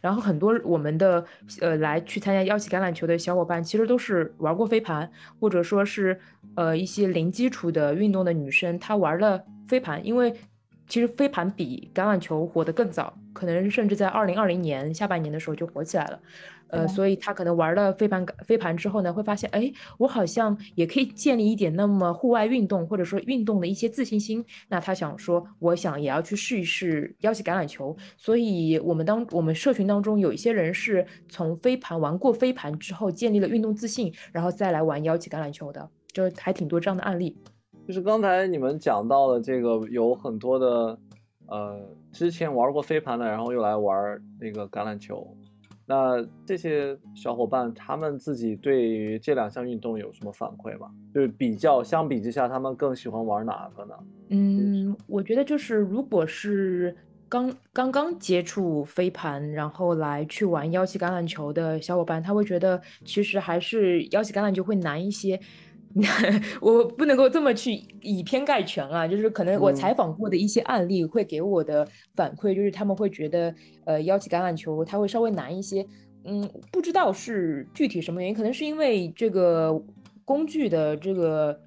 [0.00, 1.24] 然后很多我们的
[1.60, 5.10] 呃来去参加邀请橄榄球的小伙伴，其实都是玩过飞盘，
[5.40, 6.20] 或者说是
[6.56, 10.34] 呃一些零基础的运动的女生，她玩了飞盘，因为
[10.86, 16.20] 其实飞盘比橄榄球火得更早，可能甚至在二零二零年下半年的时候就火起来了。
[16.68, 24.44] 呃，所以他可能玩了飞盘飞盘之后呢，会发现，哎，我好像也可以建立一点那么户外运动或者说运动的一些自信心。
[24.68, 27.96] 那他想说，我想也要去试一试邀请橄榄球。
[28.16, 37.36] 所以，我们当我们社群当中有一些人是从飞盘玩过飞盘之后建立了运动自信，然后再来玩邀请橄榄球的，就还挺多这样的案例。
[37.86, 40.98] 就是刚才你们讲到的这个，有很多的，
[41.48, 41.78] 呃，
[42.10, 45.36] 之前玩过飞盘的，然后又来玩那个橄榄球。
[45.86, 50.90] 那这些小伙伴他们自己对于这两项运动有什么反馈吗？
[51.14, 53.94] 就是比较相比之下，他们更喜欢玩哪个呢？
[54.30, 56.96] 嗯，我觉得就是如果是
[57.28, 65.38] 刚刚刚接触飞盘，然后来去玩腰旗橄榄球的小伙伴，他会觉得其实还是腰旗橄榄球会难一些。
[66.60, 67.72] 我不能够这么去
[68.02, 71.86] 以偏概全啊，就是可能我采访过的一些案例会给我的
[72.16, 75.86] 反馈，就是他们会觉得，呃，邀请橄榄球它会稍微难一些，
[76.24, 79.80] 嗯，不知道是具体什么原因，可能是因为这个
[80.24, 81.60] 工具的这个。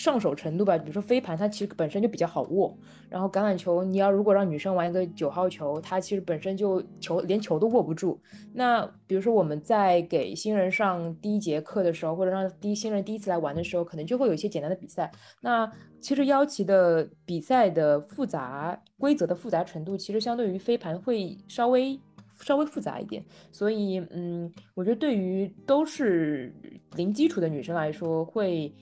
[0.00, 2.74] 上手程度吧，比如说飞盘，它其实本身就比较好握。
[3.10, 8.18] 然后橄榄球，你要如果让女生玩一个九号球，它其实本身就球连球都握不住。
[8.54, 15.12] 那比如说我们在给新人上第一节课的时候，或者让第一新人第一次来玩的时候，可能就会有一些简单的比赛。
[15.42, 15.70] 那
[16.00, 22.00] 其实腰旗的比赛的复杂规则的复杂程度，其实相对于飞盘会稍微
[22.40, 23.22] 稍微复杂一点。
[23.52, 26.54] 所以，嗯，我觉得对于都是
[26.96, 28.72] 零基础的女生来说，会。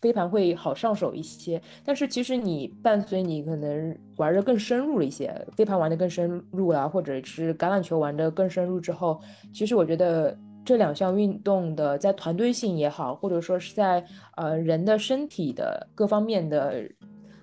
[0.00, 9.20] 飞盘会好上手一些，但是其实你伴随你可能玩的更深入了一些，飞盘玩的更深入了，或者是橄榄球玩的更深入之后，
[9.52, 14.04] 其实我觉得这两项运动的在团队性也好，或者说是在
[14.36, 16.88] 呃人的身体的各方面的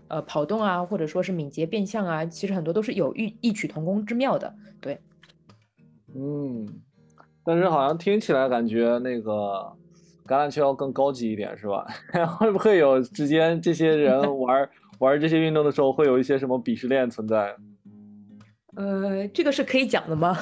[0.07, 4.55] 呃跑动啊，或者说是敏捷变向啊，其实很多都是有异异曲同工之妙的。
[4.79, 4.97] 对，
[6.15, 6.65] 嗯，
[7.43, 9.75] 但是好像听起来感觉那个。
[10.27, 11.85] 橄榄球要更高级一点是吧？
[12.39, 14.69] 会不会有之间这些人 玩
[14.99, 17.55] 玩这些运动的时候会有一些什么鄙视链存在？
[18.75, 20.33] 呃，这个是可以讲的吗？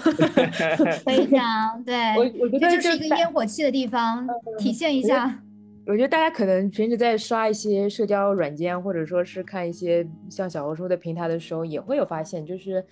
[1.05, 4.27] 可以讲，对， 我我觉得这是一个烟火气的地方，
[4.57, 5.39] 体现一下。
[5.85, 12.83] 我觉得大家可能平时在刷一些社交软件，或者说是看一些像小红书的平台的时候，也会有发现，就是。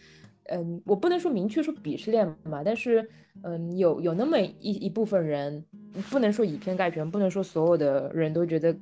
[0.46, 3.08] 嗯，我不能说明确说鄙视链嘛，但是，
[3.44, 5.64] 嗯，有有那么一一部分人，
[6.10, 8.76] 不能说以偏概全，不能说所有的人都觉得，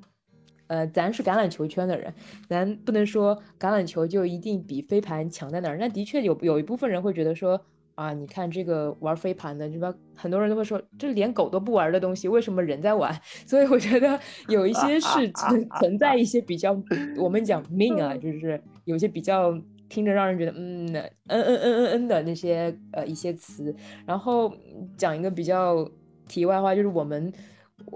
[0.67, 2.11] 呃，咱是橄榄球圈的人，
[2.47, 5.77] 咱不能说橄榄球就一定比飞盘强在哪儿。
[5.77, 7.61] 那的确有有一部分人会觉得说，
[7.95, 9.93] 啊，你看这个玩飞盘的，对吧？
[10.15, 13.13] 很多人都会说，这连狗都不玩的东西，为什么人在玩？
[13.45, 16.75] 所以我觉得有一些是存存在一些比较，
[17.17, 19.53] 我们讲命啊，就是有些比较。
[19.89, 23.75] 听着让人觉得嗯嗯嗯嗯嗯嗯的那些呃一些词，
[24.05, 24.53] 然后
[24.95, 25.89] 讲一个比较
[26.27, 27.31] 题外话，就是我们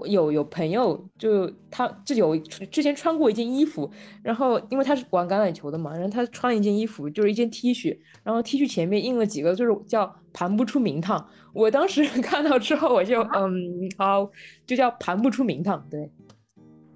[0.06, 3.90] 有有朋友就他就有之前穿过一件衣服，
[4.22, 11.24] 然后因为他是玩橄榄球的嘛，然后他穿了一件衣服，就是一件 T 恤，然后 T 恤前面印了几个，就是叫盘不出名堂。
[11.52, 14.28] 我当时 看到之后，我就嗯好，
[14.66, 16.10] 就叫盘不出名堂，对。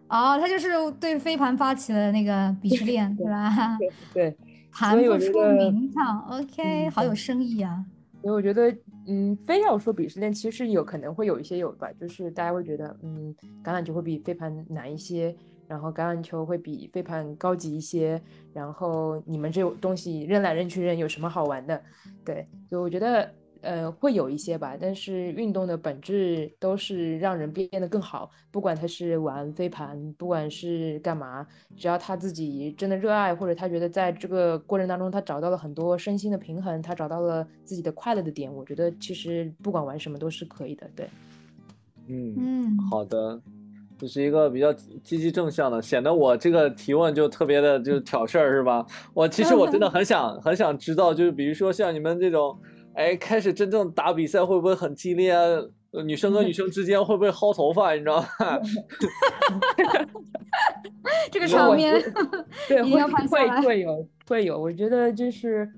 [0.09, 0.69] 哦，他就是
[0.99, 2.33] 对飞盘发起了那个
[2.63, 3.79] 鄙视链， 对吧？
[4.15, 4.35] 对。
[4.71, 7.85] 盘不出名堂，OK，好有深意啊。
[8.23, 8.75] 所以我觉得，
[9.07, 15.35] 嗯，非要说鄙视链，其实有可能会有一些有吧，就是大家会觉得，嗯，橄榄球会比飞盘难一些，
[15.67, 18.21] 然后橄榄球会比飞盘高级一些，
[18.53, 21.81] 然后你们这东西扔来扔去扔有什么好玩的？
[22.25, 23.31] 对，所以我觉得。
[23.61, 28.31] 呃，会有一些吧，但是运动的本质都是让人变得更好。
[28.51, 31.47] 不管他是玩飞盘，不管是干嘛，
[31.77, 40.89] 只要他自己真的热爱，或者他觉得在这个过程当中他找到了很多身心的平衡，他找到了自己的快乐的点，我觉得其实不管玩什么都是可以的。
[40.95, 41.09] 对，
[42.07, 43.41] 嗯嗯，好的，
[43.99, 48.87] 这是一个比较积极正向的，显得我这个提问就特别的就挑事儿是吧？
[49.13, 52.57] 我其实我真的很想很想知道，就是比如说像你们这种。
[52.99, 55.41] 哎，开始真正打比赛会不会很激烈啊？
[56.05, 57.95] 女生和女生之间会不会薅头发？
[57.95, 58.27] 你知道吗？
[61.31, 61.95] 这个场面，
[62.67, 65.71] 对，会会会有会有，我觉得就是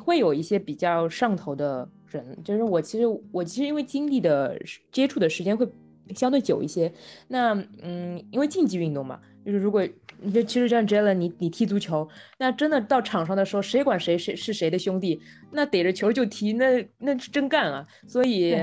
[0.00, 4.58] 会有一些比较上头的人，就是我其实我其实因为经历的
[4.90, 5.68] 接触的时间会
[6.14, 6.90] 相对久一些，
[7.28, 7.52] 那
[7.82, 9.86] 嗯，因为竞技运动嘛，就是如果
[10.22, 12.08] 你就其实像 Jalen，你你踢足球，
[12.38, 15.20] 那真的到场上的时候，谁管谁谁是谁的兄弟，
[15.50, 18.56] 那逮着球就踢，那那是真干啊，所以。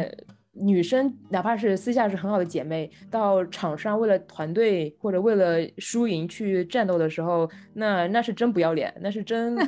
[0.62, 9.55] 女生哪怕是私下是很好的姐妹，到场上为了团队或者为了输赢去战斗的时候，那那是真不要脸，那是真，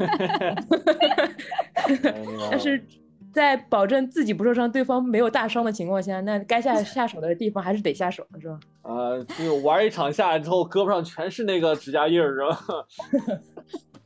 [2.51, 2.83] 那是
[3.31, 8.59] 在保证自己不受伤、对方没有大伤的情况下，那该下 下手的地方还是得下手，是吧？
[8.81, 13.39] 啊，就玩一场下来之后，胳膊上全是那个指甲印儿，是吧？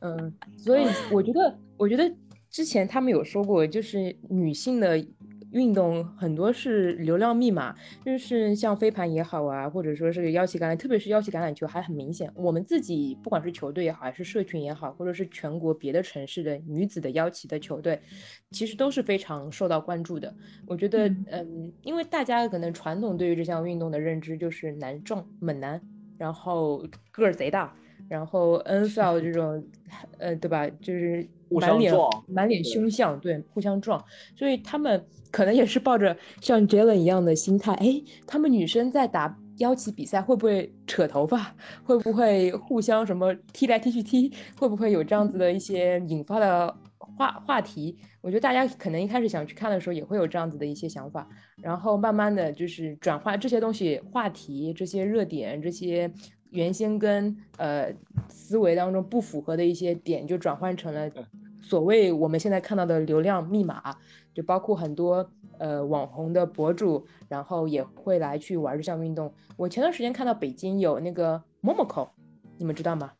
[0.00, 2.10] 嗯，所以我觉得，我觉得
[2.50, 5.04] 之前他们有说过，就是女性的。
[5.56, 12.30] 运动很多是流量密码，就是像飞盘也好啊，或者说是腰旗橄榄，特别是腰旗橄榄球还很明显。
[12.34, 17.98] 我们自己不管是球队也好，还是社群也好，或者是全国别的城市的女子的腰旗的球队，
[18.50, 20.32] 其实都是非常受到关注的。
[20.66, 25.80] 我觉得，嗯，因为大家可能传统对于这项运动的认知就是男壮猛男，
[26.18, 27.74] 然后个儿贼大，
[28.08, 29.64] 然后 NFL 这种，
[30.18, 30.68] 呃，对吧？
[30.68, 31.94] 就是满脸
[32.28, 34.04] 满脸凶相，对，互相撞，
[34.36, 35.04] 所以他们。
[35.32, 41.54] 可能也是抱着像 Jalen 一样的心态，哎，他们女生在打腰旗比赛会不会扯头发？
[41.84, 44.32] 会不会互相什么踢来踢去踢？
[44.58, 47.98] 会不会有这样子的一些引发的话话题？
[48.22, 51.28] 我觉得大家可能一开始想去看的时候也会有这样子的一些想法，
[51.60, 56.10] 然后慢慢的就是转化这些东西话题、这些热点、这些
[56.56, 57.94] 原先跟呃
[58.28, 61.08] 思维当中不符合的一些点，就转换成了
[61.60, 63.94] 所谓我们现在看到的流量密码。
[64.36, 65.26] 就包括很多
[65.56, 69.32] 呃网红的博主，然后也会来去玩这项运动。
[69.56, 72.10] 我前段时间看到北京有那个 Momoco，
[72.58, 73.12] 你们知道吗？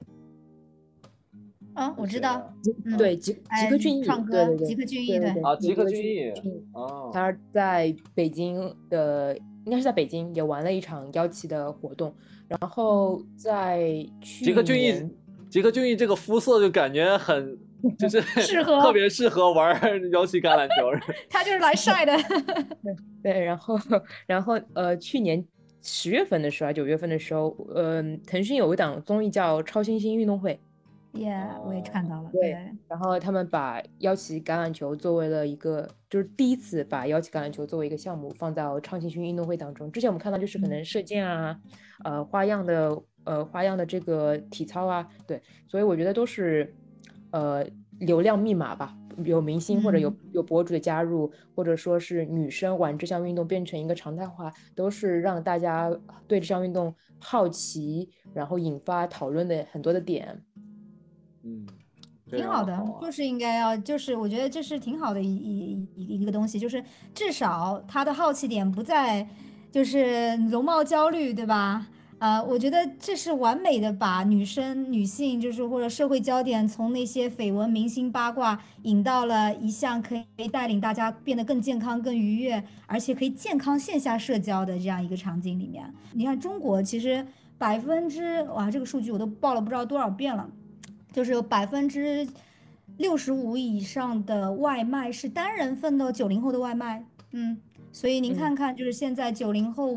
[1.72, 2.52] 啊，我知道，
[2.98, 6.32] 对吉吉克隽逸，对对对，吉克隽逸对啊，吉克隽逸
[6.74, 9.34] 哦，他在北京的，
[9.64, 12.14] 应该是在北京也玩了一场幺七的活动，
[12.48, 15.08] 然后在吉克隽逸，
[15.48, 17.58] 吉克隽逸这个肤色就感觉很。
[17.98, 19.78] 就是 适合特别适合玩
[20.10, 20.90] 腰旗橄榄球，
[21.30, 22.12] 他就是来晒的。
[23.22, 23.78] 对，然后
[24.26, 25.44] 然后呃，去年
[25.82, 30.54] 十月份的时候，九月份的时候，呃，腾讯有一档综艺叫《超新星运动会》。
[31.16, 32.30] 耶，我也看到了。
[32.32, 32.52] 对，
[32.88, 39.90] 然后他们把腰旗橄榄球作为了一个，就是第一次把腰旗橄榄球作为一个项目放到超新星运动会当中。
[39.90, 41.58] 之前我们看到就是可能射箭啊，
[42.04, 46.74] 呃，花样的呃花样的这个体操啊，对，所以我觉得都是。
[47.32, 47.66] 呃，
[47.98, 55.90] 流量密码吧，有明星或者有有博主的加入，或者说是女生玩这项运动变成一个常态化，都是让大家
[56.26, 60.40] 对这项运动好奇，然后引发讨论的很多的点。
[61.46, 61.64] 嗯，
[62.28, 66.82] 挺好的，就是应该要，就是我觉得这是挺好的一一一一个东西，就是
[67.14, 69.24] 至少他的好奇点不在
[69.70, 71.86] 就是容貌焦虑，对吧？
[72.18, 85.84] 呃，我觉得这是完美的把女生、女性，就是或者社会焦点，从那些绯闻、明星八卦，引到了一项可以带领大家变得更健康、更愉悦，而且可以健康线下社交的这样一个场景里面。
[86.14, 87.26] 你看，中国其实
[87.58, 90.48] 百分之哇，这个数据我都报了不知道多少遍了，
[91.16, 92.28] 就是有百分之
[92.98, 97.02] 六十五以上的外卖是单人份的九零后的外卖。
[97.32, 97.56] 嗯，
[97.90, 99.96] 所以您看看，就是现在九零后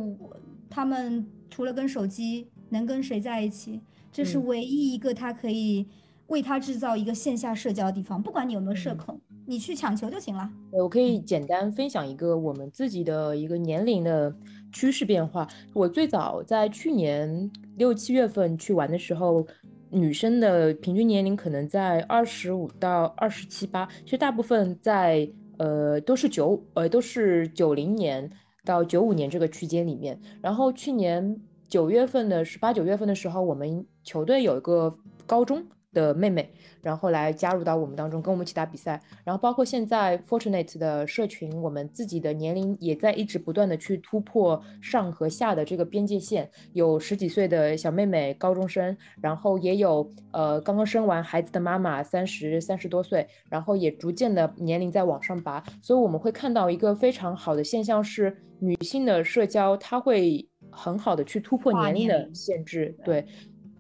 [0.69, 1.27] 他们。
[1.51, 3.81] 除了跟手机，能跟谁在一起？
[4.13, 5.85] 这是唯一一个他可以
[6.27, 8.21] 为他制造一个线下社交的地方。
[8.21, 10.49] 不管你有没有社恐，你去抢球就行了。
[10.71, 14.33] 我可以简单分享一个我们自己的一个年龄的
[14.71, 15.45] 趋势变化。
[15.73, 19.45] 我最早在去年六七月份去玩的时候，
[19.89, 28.29] 女生的平均年龄可能在二十五到二十七八，其实大部分在呃都是九呃都是九零年。
[28.65, 39.01] 到九五年这个区间里面，然后去年九月份的是八九月份的时候，我们球队有一个高中的妹妹，然后来加入到我们当中，跟我们一起打比赛。
[39.23, 55.63] 然后包括现在 Fortunate 的社群，我们自己的年龄也在一直不断的去突破上和下的这个边界线，有十几岁的小妹妹，高中生，然后也有呃刚刚生完孩子的妈妈，三十三十多岁，然后也逐渐的年龄在往上拔。
[55.81, 58.35] 所以我们会看到一个非常好的现象是。
[58.61, 63.25] 女性的社交，它会很好的去突破年龄的限制，对，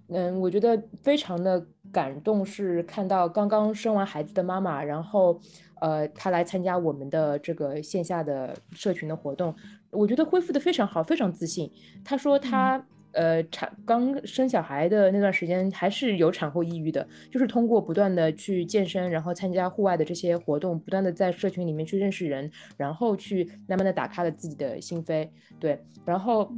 [0.07, 1.61] 嗯，我觉得非常的
[1.91, 5.39] 感动是看到刚刚生完孩子的妈妈，然后
[5.81, 9.55] 呃，她来参加我们的这个线下的社群的活动，
[9.89, 11.71] 我觉得恢复的非常好，非常自信。
[12.03, 25.27] 她说她呃产刚生小孩的那段时间还是有产后抑郁的，就是通过不断的去健身，然后参加户外的这些活动，不断的在社群里面去认识人，然后去慢慢的打开了自己的心扉。
[25.59, 26.51] 对，然后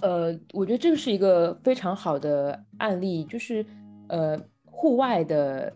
[0.00, 3.66] 呃，我觉得这个是一个非常好的案例，就是
[4.08, 4.40] 呃。
[4.76, 5.72] 户外的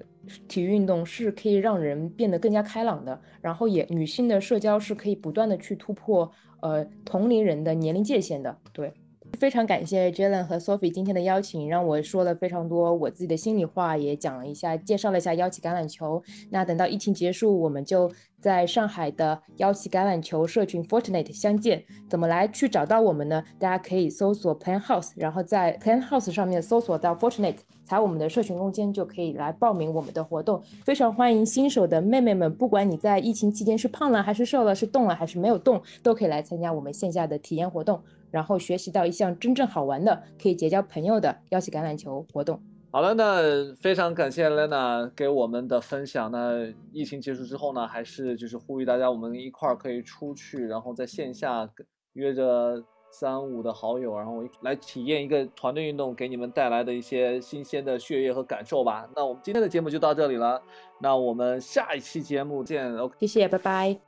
[0.48, 6.30] 体育运动是可以让人变得更加开朗的，然后也女性的社交是可以不断的去突破
[6.60, 8.60] 呃同龄人的年龄界限的。
[8.72, 8.92] 对，
[9.38, 16.22] 非常感谢 Jalen 和 Sophie 今天的邀请，让我说了非常多我自己的心里话，也讲了一下，介绍了一下邀请橄榄球。
[16.50, 18.10] 那等到疫情结束，我们就
[18.40, 21.84] 在上海的邀请橄榄球社群 Fortnite 相见。
[22.08, 23.44] 怎么来去找到我们呢？
[23.58, 27.58] 大家可以搜索 Plan House，然后在 Plan House 上面搜索到 Fortnite。
[27.84, 37.98] 踩我们的社群空间就可以来报名我们的活动，非常欢迎新手的妹妹们，不管你在疫情期间是胖了还是瘦了，是动了还是没有动，都可以来参加我们线下的体验活动，
[38.30, 42.60] 然后学习到一项真正好玩的、可以结交朋友的邀请橄榄球活动。
[42.90, 46.30] 好了，那非常感谢 Lena 给我们的分享。
[46.30, 51.68] 那疫情结束之后呢，还是就是呼吁大家，我们一块儿可以出去，然后在线下
[52.12, 52.84] 约着。
[53.10, 59.08] 三五的好友，然后来体验一个团队运动给你们带来的一些新鲜的血液和感受吧。
[59.16, 60.60] 那我们今天的节目就到这里了，
[61.00, 62.94] 那我们下一期节目见。
[62.98, 64.07] OK，谢谢，拜拜。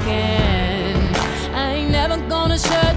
[0.00, 0.96] again.
[1.54, 2.89] I ain't never gonna shut.